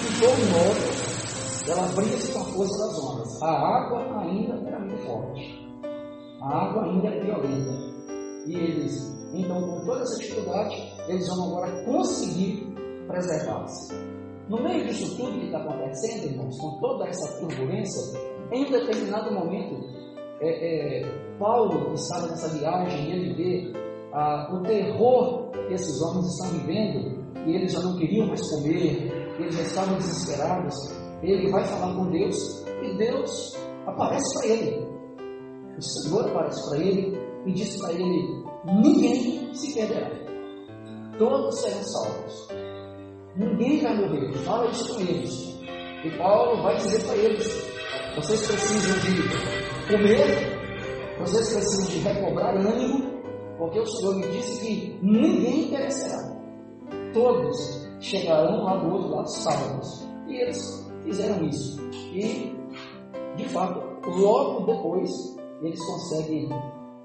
ficou 0.00 0.28
imóvel, 0.28 1.08
ela 1.68 1.84
abria-se 1.90 2.32
com 2.32 2.40
a 2.40 2.44
força 2.44 2.78
das 2.78 3.04
ondas. 3.04 3.42
A 3.42 3.50
água 3.50 4.22
ainda 4.22 4.54
era 4.66 4.78
muito 4.80 4.96
forte, 5.04 5.68
a 6.40 6.64
água 6.64 6.84
ainda 6.84 7.08
era 7.08 7.24
violenta. 7.24 7.88
E 8.46 8.54
eles, 8.56 8.94
então, 9.34 9.60
com 9.60 9.84
toda 9.84 10.02
essa 10.02 10.18
dificuldade, 10.18 10.94
eles 11.08 11.28
vão 11.28 11.48
agora 11.48 11.84
conseguir 11.84 12.74
preservar-se. 13.06 13.94
No 14.48 14.62
meio 14.62 14.86
disso 14.86 15.14
tudo 15.16 15.38
que 15.38 15.46
está 15.46 15.58
acontecendo, 15.58 16.32
irmãos, 16.32 16.58
com 16.58 16.80
toda 16.80 17.06
essa 17.06 17.38
turbulência, 17.38 18.18
em 18.50 18.64
determinado 18.70 19.34
momento, 19.34 19.97
é, 20.40 21.02
é, 21.02 21.36
Paulo 21.38 21.94
estava 21.94 22.28
nessa 22.28 22.48
viagem 22.56 23.10
ele 23.10 23.34
vê 23.34 23.72
ah, 24.12 24.48
o 24.52 24.62
terror 24.62 25.50
que 25.50 25.74
esses 25.74 26.00
homens 26.02 26.26
estão 26.26 26.58
vivendo 26.58 27.18
e 27.46 27.54
eles 27.54 27.72
já 27.72 27.80
não 27.80 27.96
queriam 27.96 28.26
mais 28.26 28.40
comer, 28.50 29.12
eles 29.38 29.54
já 29.54 29.62
estavam 29.62 29.96
desesperados. 29.96 30.74
Ele 31.22 31.50
vai 31.50 31.64
falar 31.64 31.94
com 31.94 32.10
Deus 32.10 32.64
e 32.82 32.96
Deus 32.96 33.56
aparece 33.86 34.38
para 34.38 34.46
ele. 34.48 34.88
O 35.76 35.82
Senhor 35.82 36.28
aparece 36.28 36.68
para 36.68 36.78
ele 36.78 37.18
e 37.46 37.52
diz 37.52 37.80
para 37.80 37.92
ele: 37.92 38.44
ninguém 38.64 39.54
se 39.54 39.74
perderá, 39.74 40.10
todos 41.18 41.60
serão 41.60 41.82
salvos. 41.82 42.48
Ninguém 43.36 43.82
vai 43.82 43.96
morrer. 43.96 44.32
Fala 44.44 44.70
isso 44.70 44.94
com 44.94 45.00
eles. 45.00 45.58
E 46.04 46.10
Paulo 46.18 46.62
vai 46.62 46.76
dizer 46.76 47.04
para 47.04 47.16
eles: 47.16 47.46
vocês 48.16 48.46
precisam 48.46 48.98
de 49.00 49.77
comer, 49.88 51.18
vocês 51.18 51.54
precisam 51.54 51.88
de 51.90 51.98
recobrar 52.00 52.54
ânimo, 52.54 53.10
porque 53.56 53.80
o 53.80 53.86
Senhor 53.86 54.16
me 54.16 54.28
disse 54.28 54.66
que 54.66 54.98
ninguém 55.02 55.70
perecerá. 55.70 56.36
Todos 57.12 57.88
chegarão 57.98 58.64
lá 58.64 58.76
do 58.76 58.92
outro 58.92 59.16
lado 59.16 59.28
salvos. 59.28 60.08
E 60.28 60.36
eles 60.36 60.92
fizeram 61.02 61.44
isso. 61.46 61.80
E, 62.12 62.54
de 63.36 63.48
fato, 63.48 63.80
logo 64.06 64.66
depois, 64.66 65.10
eles 65.62 65.80
conseguem 65.84 66.48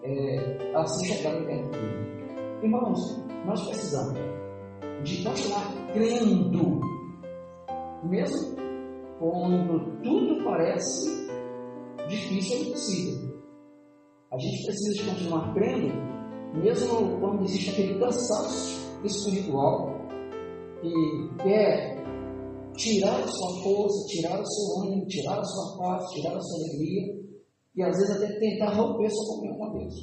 é, 0.03 0.71
assim 0.75 1.05
chegar 1.05 1.39
no 1.39 1.45
tempo. 1.45 1.69
Irmãos, 2.61 3.23
nós 3.45 3.65
precisamos 3.65 4.19
de 5.03 5.23
continuar 5.23 5.71
crendo, 5.93 6.79
mesmo 8.03 8.55
quando 9.19 10.01
tudo 10.01 10.43
parece 10.43 11.22
difícil 12.07 12.57
ou 12.57 12.63
impossível. 12.65 13.33
A 14.31 14.37
gente 14.37 14.65
precisa 14.65 14.93
de 14.93 15.09
continuar 15.09 15.53
crendo, 15.53 15.93
mesmo 16.61 17.19
quando 17.19 17.43
existe 17.43 17.69
aquele 17.69 17.99
cansaço 17.99 18.97
espiritual 19.03 19.89
que 20.81 21.43
quer 21.43 22.03
tirar 22.75 23.19
a 23.19 23.27
sua 23.27 23.63
força, 23.63 24.07
tirar 24.07 24.41
o 24.41 24.45
seu 24.45 24.81
ânimo, 24.81 25.05
tirar 25.07 25.39
a 25.39 25.43
sua 25.43 25.77
paz, 25.77 26.09
tirar 26.11 26.35
a 26.35 26.41
sua 26.41 26.57
alegria 26.65 27.23
e 27.75 27.83
às 27.83 27.95
vezes 27.95 28.15
até 28.17 28.39
tentar 28.39 28.73
romper 28.73 29.09
sua 29.09 29.35
comunhão 29.35 29.57
com 29.57 29.77
Deus. 29.77 29.95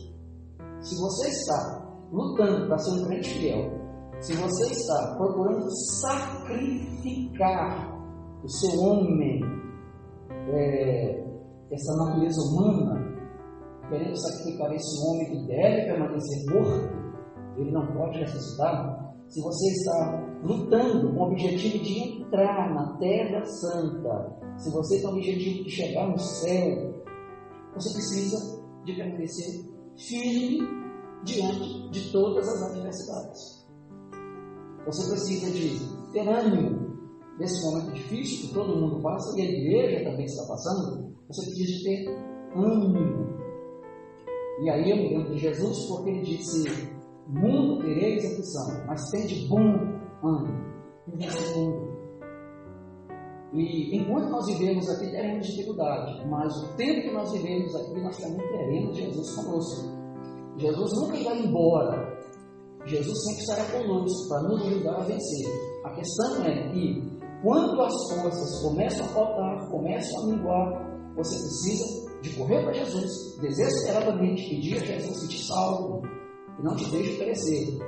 Se 0.80 0.94
você 1.00 1.28
está 1.28 2.08
lutando 2.12 2.66
para 2.66 2.78
ser 2.78 2.90
um 2.92 3.06
crente 3.06 3.28
fiel, 3.28 3.80
se 4.20 4.34
você 4.34 4.70
está 4.70 5.16
procurando 5.16 5.68
sacrificar 6.00 7.90
o 8.42 8.48
seu 8.48 8.80
homem, 8.80 9.40
é, 10.52 11.30
essa 11.70 11.96
natureza 11.96 12.40
humana, 12.42 13.00
querendo 13.88 14.16
sacrificar 14.16 14.72
esse 14.74 15.06
homem 15.06 15.30
que 15.30 15.46
deve 15.46 15.85
permanecer 15.87 16.52
morto, 16.52 17.00
ele 17.56 17.70
não 17.70 17.87
pode 17.94 18.18
ressuscitar. 18.18 19.11
Se 19.28 19.40
você 19.40 19.70
está 19.70 20.40
lutando 20.42 21.12
com 21.12 21.20
o 21.20 21.26
objetivo 21.30 21.85
de 21.85 22.22
entrar 22.22 22.74
na 22.74 22.96
Terra 22.98 23.44
Santa, 23.44 24.37
se 24.56 24.70
você 24.72 24.98
tem 24.98 25.06
o 25.06 25.12
objetivo 25.12 25.64
de 25.64 25.70
chegar 25.70 26.09
no 26.09 26.18
céu, 26.18 27.04
você 27.74 27.92
precisa 27.92 28.61
de 28.85 28.94
permanecer 28.94 29.70
firme 29.96 30.66
diante 31.24 31.90
de 31.90 32.12
todas 32.12 32.48
as 32.48 32.70
adversidades. 32.70 33.66
Você 34.87 35.11
precisa 35.11 35.50
de 35.52 36.12
ter 36.12 36.28
ânimo 36.28 36.89
nesse 37.40 37.64
momento 37.64 37.92
difícil 37.92 38.48
que 38.48 38.55
todo 38.55 38.76
mundo 38.76 39.03
passa 39.03 39.37
e 39.38 39.42
a 39.42 39.50
igreja 39.50 40.11
também 40.11 40.26
está 40.26 40.46
passando. 40.46 41.11
Você 41.29 41.46
precisa 41.46 41.85
ter 41.85 42.09
ânimo. 42.55 43.40
E 44.62 44.70
aí 44.70 44.90
eu 44.90 44.96
me 44.96 45.09
lembro 45.09 45.33
de 45.33 45.38
Jesus 45.38 45.87
porque 45.88 46.11
ele 46.11 46.22
disse: 46.22 46.92
Mundo 47.26 47.83
tereis 47.83 48.24
aflição, 48.24 48.87
mas 48.87 49.00
de 49.26 49.48
bom 49.48 49.59
ânimo. 50.22 50.70
Nesse 51.16 51.59
mundo. 51.59 51.90
E 53.53 53.96
enquanto 53.96 54.29
nós 54.31 54.46
vivemos 54.46 54.88
aqui, 54.90 55.11
teremos 55.11 55.46
dificuldade, 55.46 56.24
mas 56.29 56.55
o 56.57 56.76
tempo 56.76 57.00
que 57.00 57.12
nós 57.12 57.33
vivemos 57.33 57.74
aqui, 57.74 58.00
nós 58.00 58.16
também 58.18 58.46
teremos 58.48 58.96
Jesus 58.96 59.35
conosco. 59.35 60.00
Jesus 60.57 60.92
nunca 61.00 61.24
vai 61.24 61.42
embora, 61.42 62.20
Jesus 62.87 63.24
sempre 63.24 63.40
estará 63.40 63.64
conosco 63.72 64.29
para 64.29 64.42
nos 64.42 64.66
ajudar 64.66 64.96
a 64.96 65.05
vencer. 65.05 65.46
A 65.85 65.90
questão 65.90 66.44
é 66.44 66.68
que, 66.70 67.19
quando 67.42 67.81
as 67.81 67.94
forças 68.12 68.62
começam 68.62 69.07
a 69.07 69.09
faltar, 69.09 69.70
começam 69.70 70.22
a 70.22 70.26
minguar, 70.26 71.14
você 71.16 71.37
precisa 71.37 72.11
de 72.20 72.37
correr 72.37 72.62
para 72.62 72.74
Jesus, 72.74 73.38
desesperadamente, 73.40 74.48
pedir 74.48 74.76
a 74.76 74.85
Jesus 74.85 75.22
que 75.22 75.29
te 75.29 75.46
salve 75.46 76.07
e 76.59 76.62
não 76.62 76.76
te 76.76 76.90
deixe 76.90 77.16
perecer. 77.16 77.79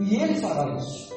E 0.00 0.22
Ele 0.22 0.34
fará 0.36 0.76
isso. 0.76 1.14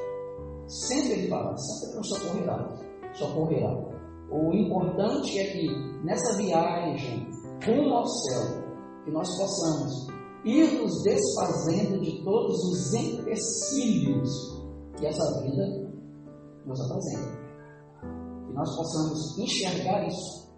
Sempre 0.68 1.14
Ele 1.14 1.28
fará, 1.28 1.56
sempre 1.58 1.98
nos 1.98 2.10
socorrerá. 2.10 2.70
socorrerá. 3.14 3.90
O 4.32 4.54
importante 4.54 5.40
é 5.40 5.44
que 5.52 5.68
nessa 6.04 6.38
viagem 6.38 7.28
rumo 7.66 7.96
ao 7.96 8.06
céu, 8.06 8.64
que 9.04 9.12
nós 9.12 9.28
possamos 9.38 10.08
ir 10.46 10.82
nos 10.82 11.04
desfazendo 11.04 12.00
de 12.02 12.24
todos 12.24 12.58
os 12.64 12.94
empecilhos 12.94 14.30
que 14.98 15.06
essa 15.06 15.42
vida 15.42 15.89
nos 16.70 16.80
apresenta. 16.82 17.50
Que 18.46 18.54
nós 18.54 18.76
possamos 18.78 19.40
enxergar 19.40 20.08
isso, 20.08 20.54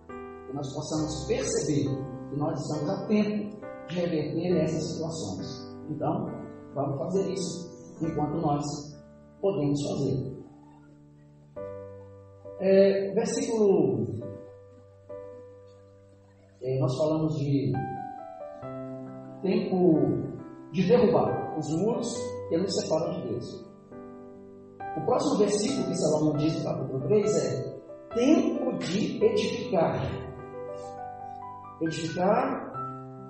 que 0.47 0.53
nós 0.53 0.73
possamos 0.73 1.25
perceber 1.27 1.89
que 2.29 2.37
nós 2.37 2.59
estamos 2.59 2.89
a 2.89 3.07
tempo 3.07 3.61
de 3.87 3.95
reverter 3.95 4.57
essas 4.61 4.93
situações. 4.93 5.75
Então, 5.89 6.27
vamos 6.75 6.97
fazer 6.97 7.33
isso 7.33 7.71
enquanto 8.01 8.41
nós 8.41 8.63
podemos 9.41 9.81
fazer. 9.87 10.31
É, 12.59 13.13
versículo. 13.13 14.21
É, 16.61 16.79
nós 16.79 16.95
falamos 16.95 17.35
de 17.37 17.71
tempo 19.41 19.99
de 20.71 20.87
derrubar 20.87 21.57
os 21.57 21.67
muros 21.81 22.13
que 22.49 22.57
nos 22.57 22.73
separam 22.75 23.13
de 23.13 23.29
Deus. 23.29 23.70
O 24.97 25.05
próximo 25.05 25.37
versículo 25.37 25.87
que 25.87 25.95
Salomão 25.95 26.37
diz 26.37 26.57
no 26.57 26.63
capítulo 26.63 27.01
3 27.07 27.37
é 27.37 27.79
tempo 28.13 28.77
de 28.79 29.23
edificar. 29.23 29.95
Edificar 31.81 32.71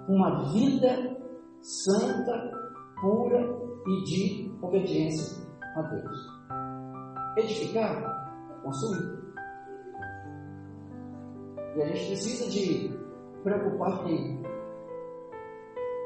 uma 0.09 0.51
vida 0.51 1.17
santa, 1.61 2.51
pura 2.99 3.39
e 3.87 4.03
de 4.03 4.57
obediência 4.61 5.47
a 5.75 5.81
Deus. 5.83 6.27
Edificar 7.37 8.51
é 8.51 8.61
construir. 8.63 9.21
E 11.77 11.81
a 11.81 11.85
gente 11.87 12.07
precisa 12.07 12.49
de 12.49 12.99
preocupar 13.43 14.03
que 14.03 14.41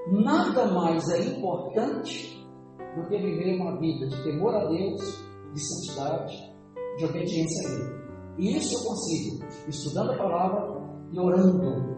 Nada 0.08 0.68
mais 0.68 1.10
é 1.10 1.20
importante 1.20 2.48
do 2.96 3.08
que 3.08 3.18
viver 3.18 3.60
uma 3.60 3.80
vida 3.80 4.06
de 4.06 4.24
temor 4.24 4.54
a 4.54 4.66
Deus, 4.66 5.25
de 5.56 5.62
santidade, 5.62 6.54
de 6.98 7.06
obediência 7.06 7.70
a 7.70 7.74
Ele. 7.74 8.06
E 8.38 8.58
isso 8.58 8.78
eu 8.78 8.90
consigo 8.90 9.46
estudando 9.70 10.12
a 10.12 10.18
palavra 10.18 10.82
e 11.12 11.20
orando. 11.20 11.96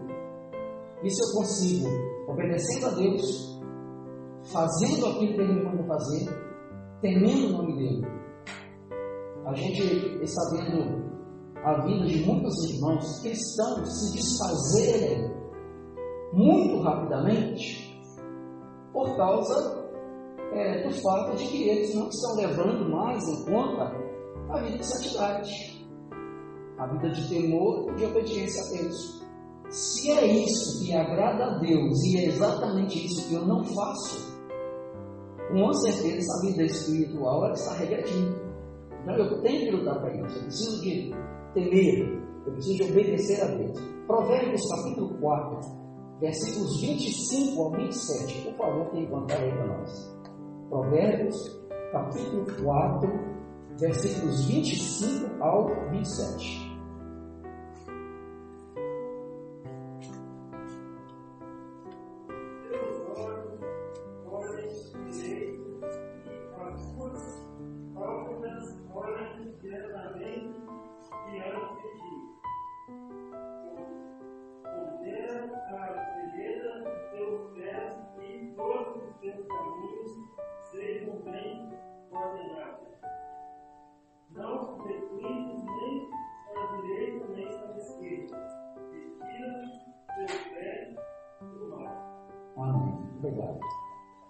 Isso 1.02 1.20
eu 1.22 1.38
consigo 1.38 1.88
obedecendo 2.28 2.86
a 2.86 2.90
Deus, 2.90 3.60
fazendo 4.52 5.06
aquilo 5.06 5.34
que 5.34 5.40
Ele 5.40 5.54
me 5.54 5.64
manda 5.64 5.84
fazer, 5.84 6.28
temendo 7.00 7.48
o 7.48 7.58
nome 7.58 7.76
dEle. 7.76 8.06
A 9.46 9.54
gente 9.54 9.82
está 10.22 10.42
vendo 10.52 11.08
a 11.64 11.84
vida 11.84 12.06
de 12.06 12.24
muitos 12.24 12.70
irmãos 12.70 13.20
cristãos 13.20 13.88
se 13.88 14.16
desfazerem 14.16 15.32
muito 16.32 16.82
rapidamente 16.82 18.00
por 18.92 19.16
causa 19.16 19.87
é, 20.52 20.82
do 20.82 20.94
fato 21.02 21.36
de 21.36 21.44
que 21.46 21.68
eles 21.68 21.94
não 21.94 22.08
estão 22.08 22.36
levando 22.36 22.90
mais 22.90 23.22
em 23.28 23.44
conta 23.44 23.92
a 24.50 24.60
vida 24.60 24.78
de 24.78 24.86
santidade, 24.86 25.86
a 26.78 26.86
vida 26.86 27.10
de 27.10 27.28
temor 27.28 27.90
e 27.92 27.96
de 27.96 28.06
obediência 28.06 28.62
a 28.62 28.82
Deus. 28.82 29.18
Se 29.70 30.10
é 30.10 30.26
isso 30.26 30.84
que 30.84 30.94
agrada 30.94 31.44
a 31.44 31.58
Deus 31.58 32.02
e 32.04 32.18
é 32.18 32.24
exatamente 32.26 33.04
isso 33.06 33.28
que 33.28 33.34
eu 33.34 33.46
não 33.46 33.62
faço, 33.64 34.38
com 35.50 35.72
certeza 35.74 36.26
a 36.38 36.46
vida 36.46 36.62
espiritual 36.62 37.44
ela 37.44 37.52
está 37.52 37.74
regredindo. 37.74 38.48
Então 39.02 39.14
eu 39.16 39.42
tenho 39.42 39.60
que 39.60 39.76
lutar 39.76 40.00
para 40.00 40.14
isso, 40.14 40.36
eu 40.36 40.42
preciso 40.42 40.82
de 40.82 41.14
temer, 41.52 42.22
eu 42.46 42.52
preciso 42.52 42.76
de 42.76 42.90
obedecer 42.92 43.42
a 43.42 43.46
Deus. 43.48 43.78
Provérbios 44.06 44.62
capítulo 44.70 45.18
4, 45.20 45.60
versículos 46.20 46.80
25 46.80 47.62
ao 47.62 47.72
27. 47.72 48.42
Por 48.44 48.56
favor, 48.56 48.90
quem 48.90 49.04
encontrar 49.04 49.38
aí 49.38 49.52
para 49.52 49.66
nós. 49.66 50.17
Provérbios 50.68 51.58
capítulo 51.92 52.44
4, 52.62 53.10
versículos 53.78 54.44
25 54.44 55.42
ao 55.42 55.66
27. 55.90 56.68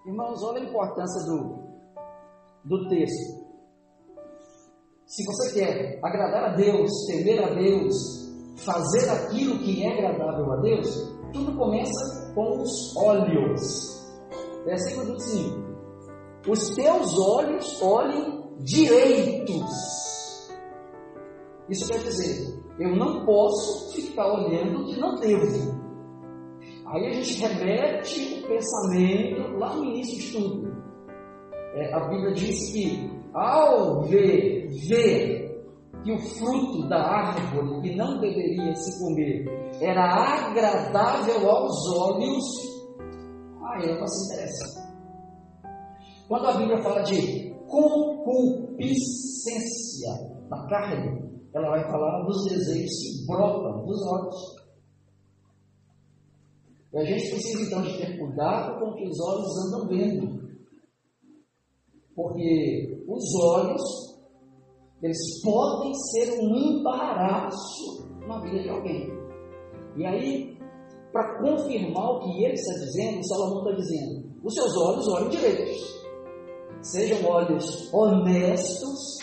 Irmãos, 0.07 0.43
olha 0.43 0.61
a 0.61 0.65
importância 0.65 1.25
do, 1.27 1.59
do 2.65 2.89
texto. 2.89 3.47
Se 5.07 5.25
você 5.25 5.61
quer 5.61 6.01
agradar 6.03 6.45
a 6.45 6.57
Deus, 6.57 6.91
temer 7.07 7.45
a 7.45 7.55
Deus, 7.55 7.95
fazer 8.65 9.09
aquilo 9.11 9.59
que 9.61 9.85
é 9.85 9.93
agradável 9.93 10.53
a 10.53 10.57
Deus, 10.57 10.89
tudo 11.33 11.57
começa 11.57 12.35
com 12.35 12.61
os 12.61 12.97
olhos. 12.97 13.61
Versículo 14.65 15.19
5. 15.21 15.68
Os 16.47 16.71
teus 16.71 17.19
olhos 17.19 17.83
olhem 17.83 18.45
direitos. 18.61 20.49
Isso 21.69 21.91
quer 21.91 21.99
dizer, 21.99 22.63
eu 22.79 22.97
não 22.97 23.25
posso 23.25 23.95
ficar 23.95 24.33
olhando 24.33 24.83
o 24.83 24.87
que 24.87 25.01
não 25.01 25.15
devo. 25.17 25.79
Aí 26.87 27.07
a 27.07 27.11
gente 27.11 27.41
remete 27.41 28.43
o 28.43 28.49
pensamento 28.49 29.59
lá 29.59 29.75
no 29.77 29.85
início 29.85 30.19
de 30.19 30.33
tudo. 30.33 30.79
É, 31.75 31.95
a 31.95 32.09
Bíblia 32.09 32.33
diz 32.33 32.73
que 32.73 33.11
ao 33.35 34.03
ver, 34.05 34.69
ver 34.89 35.49
que 36.03 36.13
o 36.13 36.19
fruto 36.19 36.89
da 36.89 36.97
árvore 36.97 37.83
que 37.83 37.97
não 37.97 38.19
deveria 38.21 38.75
se 38.75 38.99
comer 39.05 39.45
era 39.81 40.03
agradável 40.03 41.51
aos 41.51 41.87
olhos, 41.95 42.45
aí 43.63 43.91
ela 43.91 44.07
se 44.07 44.35
interessa. 44.35 44.78
Quando 46.29 46.47
a 46.47 46.57
Bíblia 46.59 46.83
fala 46.83 47.03
de 47.05 47.55
concupiscência 47.67 50.13
da 50.51 50.67
carne, 50.67 51.27
ela 51.55 51.71
vai 51.71 51.91
falar 51.91 52.27
dos 52.27 52.45
desejos 52.45 53.03
que 53.03 53.25
brotam 53.27 53.87
dos 53.87 54.07
olhos. 54.07 54.37
E 56.93 56.99
a 56.99 57.05
gente 57.05 57.31
precisa 57.31 57.63
então 57.63 57.81
de 57.81 57.97
ter 57.97 58.19
cuidado 58.19 58.79
com 58.79 58.91
o 58.91 58.95
que 58.95 59.09
os 59.09 59.19
olhos 59.21 59.67
andam 59.67 59.89
vendo. 59.89 60.47
Porque 62.15 63.03
os 63.09 63.25
olhos, 63.43 63.83
eles 65.03 65.43
podem 65.43 65.95
ser 65.95 66.39
um 66.41 66.55
embaraço 66.55 68.07
na 68.27 68.39
vida 68.41 68.63
de 68.63 68.69
alguém. 68.69 69.09
E 69.97 70.05
aí, 70.05 70.59
para 71.11 71.41
confirmar 71.41 72.11
o 72.11 72.21
que 72.21 72.45
ele 72.45 72.53
está 72.53 72.75
dizendo, 72.85 73.27
Salomão 73.27 73.65
está 73.65 73.77
dizendo: 73.77 74.29
os 74.45 74.55
seus 74.55 74.77
olhos 74.77 75.09
olhem 75.09 75.31
direitos. 75.31 75.98
Sejam 76.81 77.29
olhos 77.29 77.93
honestos, 77.93 79.19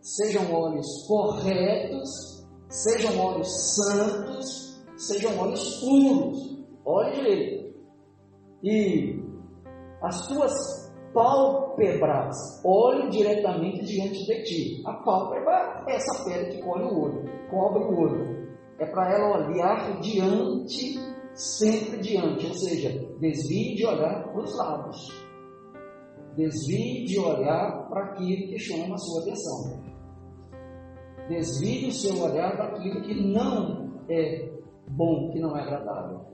sejam 0.00 0.52
olhos 0.52 0.86
corretos, 1.06 2.46
sejam 2.68 3.18
olhos 3.18 3.74
santos, 3.74 4.84
sejam 4.96 5.36
olhos 5.38 5.80
puros. 5.80 6.64
Olhe 6.84 7.12
direito. 7.12 7.74
E 8.62 9.20
as 10.02 10.28
tuas 10.28 10.52
pálpebras 11.12 12.36
olhem 12.64 13.10
diretamente 13.10 13.84
diante 13.84 14.24
de 14.26 14.42
ti. 14.44 14.82
A 14.86 14.92
pálpebra 14.94 15.84
é 15.88 15.96
essa 15.96 16.24
pele 16.24 16.52
que 16.52 16.62
cobre 16.62 16.84
o 16.84 17.00
olho, 17.00 17.24
cobre 17.50 17.82
o 17.82 18.00
olho. 18.00 18.40
É 18.78 18.86
para 18.86 19.12
ela 19.12 19.38
olhar 19.38 20.00
diante, 20.00 20.98
sempre 21.34 21.98
diante, 21.98 22.46
ou 22.46 22.54
seja, 22.54 22.90
desvie 23.18 23.74
de 23.74 23.84
olhar 23.84 24.22
para 24.22 24.40
os 24.40 24.56
lados. 24.56 25.29
Desvie 26.40 27.04
de 27.04 27.18
olhar 27.18 27.86
para 27.90 28.12
aquilo 28.12 28.48
que 28.48 28.58
chama 28.58 28.94
a 28.94 28.98
sua 28.98 29.20
atenção. 29.20 29.82
Desvie 31.28 31.88
o 31.88 31.92
seu 31.92 32.18
olhar 32.22 32.56
daquilo 32.56 33.02
que 33.02 33.14
não 33.30 33.92
é 34.08 34.50
bom, 34.88 35.30
que 35.32 35.38
não 35.38 35.54
é 35.54 35.60
agradável. 35.60 36.32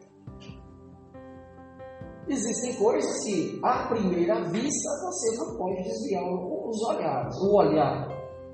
Existem 2.29 2.77
coisas 2.77 3.25
que, 3.25 3.59
à 3.65 3.89
primeira 3.89 4.45
vista, 4.45 4.91
você 5.03 5.39
não 5.39 5.57
pode 5.59 5.83
desviar 5.83 6.23
os 6.25 6.83
olhares, 6.85 7.37
o 7.41 7.57
olhar, 7.57 8.09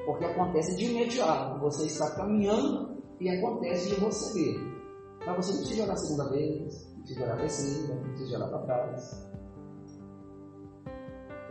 porque 0.07 0.25
acontece 0.25 0.75
de 0.77 0.87
imediato. 0.87 1.61
Você 1.61 1.85
está 1.85 2.17
caminhando 2.17 2.97
e 3.21 3.29
acontece 3.29 3.95
de 3.95 4.01
você 4.01 4.41
ver. 4.41 4.59
Mas 5.27 5.37
você 5.37 5.53
não 5.53 5.59
precisa 5.59 5.83
olhar 5.83 5.93
a 5.93 5.97
segunda 5.97 6.31
vez, 6.31 6.95
não 6.95 7.03
precisa 7.03 7.23
olhar 7.25 7.35
a 7.35 7.41
terceira, 7.41 7.95
não 7.95 8.03
precisa 8.05 8.37
olhar 8.37 8.49
para 8.49 8.63
trás. 8.63 9.32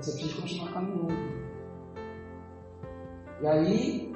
Você 0.01 0.13
precisa 0.13 0.41
continuar 0.41 0.73
caminhando. 0.73 1.41
E 3.39 3.47
aí, 3.47 4.15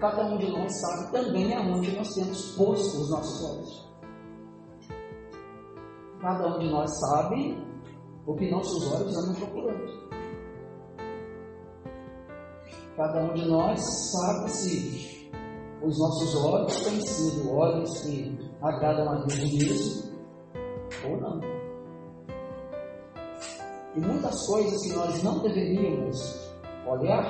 cada 0.00 0.24
um 0.24 0.38
de 0.38 0.50
nós 0.50 0.72
sabe 0.80 1.12
também 1.12 1.54
aonde 1.54 1.94
nós 1.94 2.14
temos 2.14 2.56
posto 2.56 2.98
os 2.98 3.10
nossos 3.10 3.44
olhos. 3.50 3.92
Cada 6.20 6.56
um 6.56 6.58
de 6.60 6.70
nós 6.70 6.90
sabe 6.98 7.62
o 8.26 8.34
que 8.34 8.50
nossos 8.50 8.90
olhos 8.90 9.18
andam 9.18 9.34
procurando. 9.34 10.02
Cada 12.96 13.24
um 13.24 13.34
de 13.34 13.48
nós 13.48 13.80
sabe 14.12 14.50
se 14.50 15.30
os 15.82 15.98
nossos 15.98 16.36
olhos 16.36 16.84
têm 16.84 17.00
sido 17.02 17.50
olhos 17.52 18.00
que 18.00 18.38
agradam 18.62 19.10
a 19.10 19.24
Deus 19.26 19.52
mesmo 19.52 20.12
ou 21.04 21.20
não. 21.20 21.61
E 23.94 24.00
muitas 24.00 24.46
coisas 24.46 24.82
que 24.82 24.96
nós 24.96 25.22
não 25.22 25.40
deveríamos 25.40 26.50
olhar, 26.86 27.26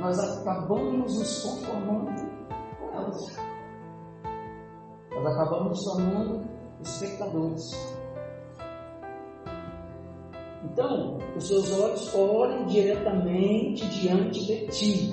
nós 0.00 0.18
acabamos 0.18 1.18
nos 1.18 1.42
conformando 1.42 2.10
com 2.78 2.98
elas. 2.98 3.36
Nós 5.10 5.26
acabamos 5.26 5.68
nos 5.68 5.84
tornando 5.84 6.44
espectadores. 6.80 7.94
Então, 10.64 11.18
os 11.36 11.46
seus 11.46 11.72
olhos 11.78 12.14
olhem 12.14 12.64
diretamente 12.66 13.86
diante 13.88 14.40
de 14.46 14.66
ti. 14.68 15.10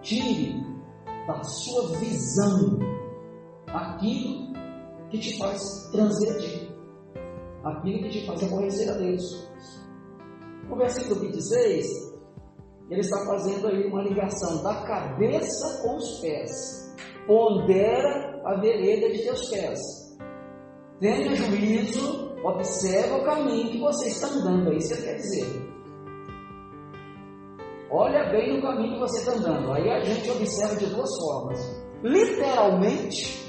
Tire 0.00 0.60
da 1.26 1.42
sua 1.44 1.96
visão 1.98 2.78
aquilo 3.68 4.52
que 5.10 5.18
te 5.18 5.38
faz 5.38 5.62
transgredir, 5.92 6.71
aquilo 7.64 8.02
que 8.02 8.10
te 8.10 8.26
faz 8.26 8.42
aborrecer 8.42 8.90
a 8.90 8.94
Deus. 8.94 9.48
No 10.68 10.76
versículo 10.76 11.20
26, 11.20 11.86
ele 12.90 13.00
está 13.00 13.24
fazendo 13.26 13.68
aí 13.68 13.86
uma 13.86 14.02
ligação 14.02 14.62
da 14.62 14.82
cabeça 14.82 15.82
com 15.82 15.96
os 15.96 16.20
pés. 16.20 16.50
Pondera 17.26 18.40
a 18.44 18.60
vereda 18.60 19.10
de 19.10 19.22
teus 19.22 19.48
pés. 19.48 19.78
Tenha 21.00 21.34
juízo, 21.34 22.32
observa 22.44 23.16
o 23.16 23.24
caminho 23.24 23.70
que 23.70 23.80
você 23.80 24.08
está 24.08 24.28
andando. 24.28 24.72
É 24.72 24.76
isso 24.76 24.88
que 24.88 24.94
ele 24.94 25.06
quer 25.06 25.16
dizer. 25.16 25.72
Olha 27.90 28.30
bem 28.30 28.56
no 28.56 28.62
caminho 28.62 28.94
que 28.94 29.00
você 29.00 29.18
está 29.18 29.32
andando. 29.32 29.72
Aí 29.72 29.90
a 29.90 30.00
gente 30.00 30.30
observa 30.30 30.76
de 30.76 30.86
duas 30.86 31.10
formas. 31.18 31.82
Literalmente, 32.02 33.42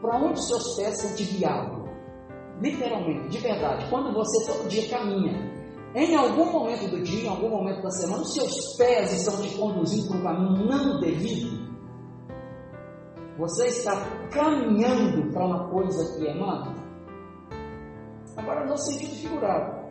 para 0.00 0.18
onde 0.18 0.44
seus 0.44 0.76
pés 0.76 1.00
são 1.00 1.14
te 1.14 1.24
guiados? 1.24 1.75
Literalmente, 2.60 3.28
de 3.28 3.38
verdade. 3.38 3.86
Quando 3.90 4.12
você 4.14 4.46
todo 4.50 4.68
dia 4.68 4.88
caminha, 4.88 5.56
em 5.94 6.14
algum 6.14 6.52
momento 6.52 6.90
do 6.90 7.02
dia, 7.02 7.24
em 7.24 7.28
algum 7.28 7.50
momento 7.50 7.82
da 7.82 7.90
semana, 7.90 8.22
os 8.22 8.32
seus 8.32 8.76
pés 8.76 9.12
estão 9.12 9.40
te 9.42 9.56
conduzindo 9.56 10.08
para 10.08 10.18
um 10.18 10.22
caminho 10.22 10.66
não 10.66 11.00
devido. 11.00 11.66
Você 13.38 13.66
está 13.66 13.92
caminhando 14.30 15.30
para 15.32 15.46
uma 15.46 15.68
coisa 15.68 16.18
que 16.18 16.26
é 16.26 16.34
má. 16.34 16.74
Agora, 18.36 18.66
no 18.66 18.76
sentido 18.76 19.14
figurado. 19.14 19.86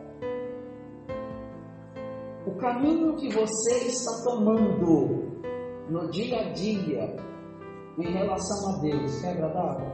O 2.46 2.54
caminho 2.58 3.16
que 3.16 3.28
você 3.32 3.86
está 3.86 4.22
tomando 4.24 5.42
no 5.88 6.10
dia 6.10 6.40
a 6.40 6.52
dia 6.52 7.16
em 7.98 8.12
relação 8.12 8.74
a 8.74 8.80
Deus 8.80 9.24
é 9.24 9.30
agradável? 9.30 9.92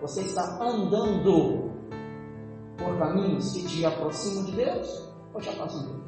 Você 0.00 0.20
está 0.22 0.42
andando 0.60 1.67
por 2.78 2.98
caminhos 2.98 3.52
que 3.52 3.66
te 3.66 3.84
aproximam 3.84 4.44
de 4.44 4.52
Deus? 4.52 5.08
ou 5.34 5.40
te 5.40 5.48
afastam 5.48 6.00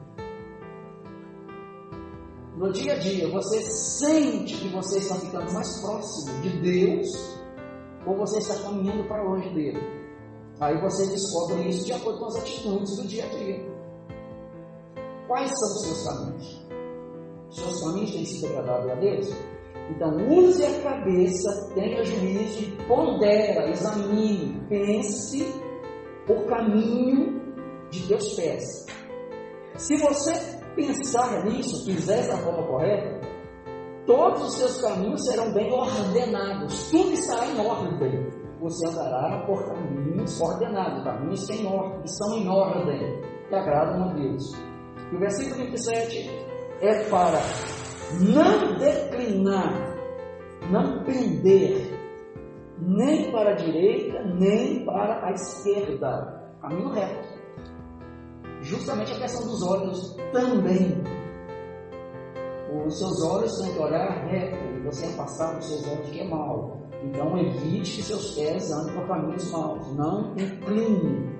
No 2.57 2.73
dia 2.73 2.93
a 2.93 2.99
dia, 2.99 3.29
você 3.31 3.61
sente 3.63 4.57
que 4.57 4.69
você 4.69 4.99
está 4.99 5.15
ficando 5.17 5.53
mais 5.53 5.81
próximo 5.81 6.41
de 6.43 6.61
Deus 6.61 7.09
ou 8.07 8.17
você 8.17 8.39
está 8.39 8.63
caminhando 8.63 9.07
para 9.09 9.23
longe 9.23 9.49
dele? 9.51 9.81
Aí 10.61 10.79
você 10.81 11.07
descobre 11.07 11.69
isso 11.69 11.87
de 11.87 11.93
acordo 11.93 12.19
com 12.19 12.27
as 12.27 12.37
atitudes 12.37 12.97
do 12.97 13.09
dia 13.09 13.25
a 13.25 13.29
dia. 13.29 13.71
Quais 15.27 15.51
são 15.51 15.69
os 15.69 15.83
seus 15.83 16.07
caminhos? 16.07 16.67
Os 17.49 17.57
seus 17.57 17.83
caminhos 17.83 18.11
têm 18.11 18.25
sido 18.27 18.47
agradáveis 18.47 18.91
a 18.91 18.95
Deus? 18.97 19.35
Então, 19.91 20.17
use 20.29 20.65
a 20.65 20.83
cabeça, 20.83 21.73
tenha 21.75 22.05
juízo 22.05 22.77
pondera, 22.87 23.71
examine, 23.71 24.61
pense 24.69 25.45
o 26.31 26.47
caminho 26.47 27.41
de 27.91 28.07
teus 28.07 28.35
pés. 28.35 28.87
Se 29.77 29.97
você 29.97 30.33
pensar 30.77 31.45
nisso, 31.45 31.85
fizer 31.85 32.29
da 32.29 32.37
forma 32.39 32.67
correta, 32.67 33.21
todos 34.07 34.43
os 34.43 34.55
seus 34.55 34.81
caminhos 34.81 35.25
serão 35.25 35.53
bem 35.53 35.73
ordenados, 35.73 36.91
tudo 36.91 37.13
estará 37.13 37.47
em 37.47 37.67
ordem. 37.67 38.41
Você 38.61 38.89
andará 38.89 39.45
por 39.47 39.65
caminhos 39.65 40.41
ordenados, 40.41 41.03
caminhos 41.03 41.47
que, 41.47 41.67
ordem, 41.67 42.01
que 42.03 42.09
estão 42.09 42.37
em 42.37 42.49
ordem, 42.49 43.23
que 43.49 43.55
agradam 43.55 44.11
a 44.11 44.13
Deus. 44.13 44.53
E 45.11 45.17
o 45.17 45.19
versículo 45.19 45.65
27 45.65 46.31
é 46.83 47.05
para 47.05 47.41
não 48.21 48.77
declinar, 48.77 49.97
não 50.71 51.03
pender, 51.05 52.00
nem 52.81 53.31
para 53.31 53.51
a 53.51 53.55
direita, 53.55 54.25
nem 54.25 54.85
para 54.85 55.27
a 55.27 55.33
esquerda, 55.33 56.53
caminho 56.61 56.91
reto 56.91 57.41
justamente 58.63 59.13
a 59.13 59.19
questão 59.19 59.47
dos 59.47 59.63
olhos 59.63 60.17
também. 60.33 61.03
Os 62.87 62.99
seus 62.99 63.23
olhos 63.25 63.59
têm 63.59 63.73
que 63.73 63.79
olhar 63.79 64.27
reto, 64.27 64.57
e 64.77 64.81
você 64.85 65.07
afastar 65.07 65.57
dos 65.57 65.67
seus 65.67 65.89
olhos 65.89 66.11
que 66.11 66.21
é 66.21 66.29
mal. 66.29 66.79
Então 67.03 67.37
evite 67.39 67.97
que 67.97 68.03
seus 68.03 68.35
pés 68.35 68.71
andem 68.71 68.95
por 68.95 69.09
caminhos 69.09 69.51
maus. 69.51 69.97
Não 69.97 70.33
incline, 70.37 71.31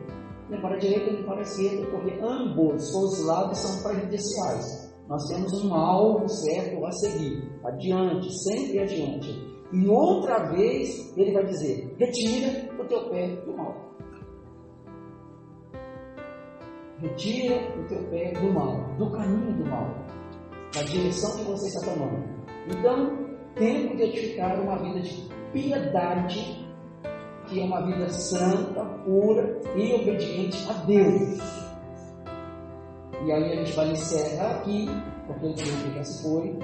nem 0.49 0.61
para 0.61 0.75
a 0.75 0.79
direita 0.79 1.13
nem 1.13 1.23
para 1.25 1.39
a 1.39 1.43
esquerda, 1.43 1.87
porque 1.91 2.19
ambos 2.23 2.95
os 2.95 3.25
lados 3.25 3.59
são 3.59 3.83
prejudiciais. 3.83 4.91
Nós 5.09 5.25
temos 5.29 5.65
um 5.65 5.75
alvo 5.75 6.29
certo 6.29 6.85
a 6.85 6.93
seguir, 6.93 7.51
adiante, 7.65 8.33
sempre 8.45 8.79
adiante. 8.79 9.60
E 9.73 9.89
outra 9.89 10.51
vez 10.51 11.17
ele 11.17 11.33
vai 11.33 11.45
dizer: 11.45 11.95
retira 11.99 12.69
o 12.79 12.85
teu 12.87 13.09
pé 13.09 13.29
do 13.45 13.57
mal. 13.57 13.91
Retira 17.01 17.57
o 17.79 17.85
teu 17.87 18.03
pé 18.11 18.33
do 18.33 18.53
mal, 18.53 18.95
do 18.99 19.11
caminho 19.11 19.57
do 19.57 19.71
mal, 19.71 19.89
da 20.75 20.83
direção 20.83 21.39
que 21.39 21.45
você 21.45 21.69
está 21.69 21.93
tomando. 21.93 22.29
Então, 22.69 23.31
tempo 23.55 23.97
de 23.97 24.03
edificar 24.03 24.61
uma 24.61 24.77
vida 24.79 25.01
de 25.01 25.29
piedade, 25.53 26.69
que 27.47 27.61
é 27.61 27.65
uma 27.65 27.87
vida 27.87 28.09
santa, 28.09 28.85
pura 29.05 29.61
e 29.77 29.95
obediente 29.95 30.69
a 30.69 30.73
Deus. 30.85 31.39
E 33.25 33.33
aí 33.33 33.53
a 33.53 33.57
gente 33.57 33.73
vai 33.73 33.91
encerrar 33.91 34.57
aqui, 34.57 34.87
porque 35.27 35.47
o 35.47 35.55
tempo 35.55 35.95
já 35.95 36.05
se 36.05 36.23
foi. 36.23 36.59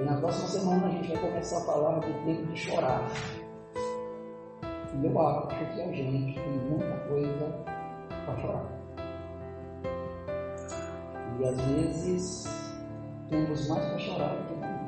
E 0.00 0.02
na 0.02 0.16
próxima 0.16 0.48
semana 0.48 0.86
a 0.86 0.90
gente 0.92 1.08
vai 1.08 1.20
começar 1.20 1.58
a 1.58 1.64
falar 1.66 1.98
do 1.98 2.24
tempo 2.24 2.46
de 2.50 2.58
chorar. 2.58 3.12
E 4.94 5.06
eu 5.06 5.20
acho 5.20 5.48
que 5.74 5.80
a 5.82 5.92
gente 5.92 6.40
tem 6.40 6.58
muita 6.70 6.96
coisa 7.06 7.64
para 8.24 8.40
chorar. 8.40 8.80
E 11.38 11.44
às 11.44 11.60
vezes 11.60 12.44
temos 13.28 13.68
mais 13.68 13.84
para 13.84 13.98
chorar 13.98 14.36
do 14.36 14.48
que 14.48 14.54
não. 14.54 14.80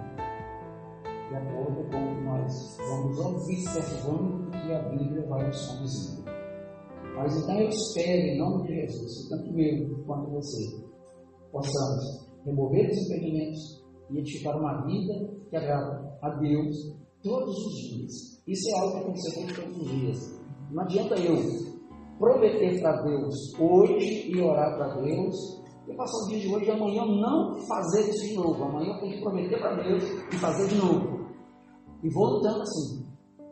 De 1.29 1.37
acordo 1.37 1.91
com 1.91 2.13
o 2.13 2.15
que 2.15 2.21
nós 2.23 2.79
vamos 2.89 3.19
observando 3.19 4.51
que 4.51 4.73
a 4.73 4.79
Bíblia 4.79 5.27
vai 5.29 5.47
nos 5.47 5.67
conduzindo. 5.67 6.25
Mas 7.17 7.37
então 7.37 7.61
eu 7.61 7.69
espero, 7.69 8.23
em 8.23 8.39
nome 8.39 8.67
de 8.67 8.77
Jesus, 8.77 9.29
tanto 9.29 9.61
eu 9.61 10.05
quanto 10.07 10.31
você, 10.31 10.87
possamos 11.51 12.31
remover 12.47 12.91
os 12.91 12.97
impedimentos 12.97 13.82
e 14.13 14.19
edificar 14.19 14.57
uma 14.57 14.85
vida 14.85 15.31
que 15.49 15.57
agrada 15.57 16.19
a 16.23 16.31
Deus 16.39 16.77
todos 17.23 17.57
os 17.67 17.75
dias. 17.89 18.43
Isso 18.47 18.69
é 18.71 18.81
algo 18.81 19.13
que 19.13 19.31
feito 19.31 19.61
todos 19.61 19.77
os 19.79 19.91
dias. 19.91 20.41
Não 20.71 20.83
adianta 20.83 21.15
eu 21.17 21.37
prometer 22.19 22.81
para 22.81 23.03
Deus 23.03 23.35
hoje 23.59 24.31
e 24.31 24.41
orar 24.41 24.77
para 24.77 25.01
Deus 25.01 25.63
eu 25.87 25.97
passar 25.97 26.17
o 26.25 26.29
dia 26.29 26.41
de 26.41 26.55
hoje 26.55 26.67
e 26.67 26.71
amanhã 26.71 27.05
não 27.05 27.57
fazer 27.67 28.09
isso 28.09 28.29
de 28.29 28.35
novo. 28.35 28.63
Amanhã 28.65 28.95
eu 28.95 29.01
tenho 29.01 29.15
que 29.15 29.21
prometer 29.23 29.59
para 29.59 29.83
Deus 29.83 30.05
e 30.33 30.37
fazer 30.37 30.69
de 30.69 30.77
novo. 30.77 31.27
E 32.03 32.09
vou 32.11 32.27
lutando 32.27 32.63
assim, 32.63 33.07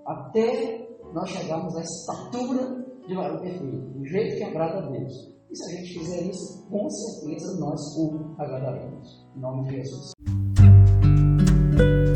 até 0.07 0.89
nós 1.13 1.29
chegarmos 1.29 1.75
à 1.77 1.81
estatura 1.81 2.85
de 3.07 3.15
varão 3.15 3.41
perfeito, 3.41 3.99
do 3.99 4.07
jeito 4.07 4.37
que 4.37 4.45
agrada 4.45 4.79
a 4.79 4.91
Deus. 4.91 5.13
E 5.51 5.57
se 5.57 5.65
a 5.65 5.77
gente 5.77 5.99
fizer 5.99 6.31
isso, 6.31 6.69
com 6.71 6.89
certeza 6.89 7.59
nós 7.59 7.81
o 7.99 8.35
agradaremos. 8.39 9.27
Em 9.37 9.41
nome 9.41 9.65
de 9.65 9.77
Jesus. 9.77 10.13
thank 11.81 12.05
you 12.05 12.10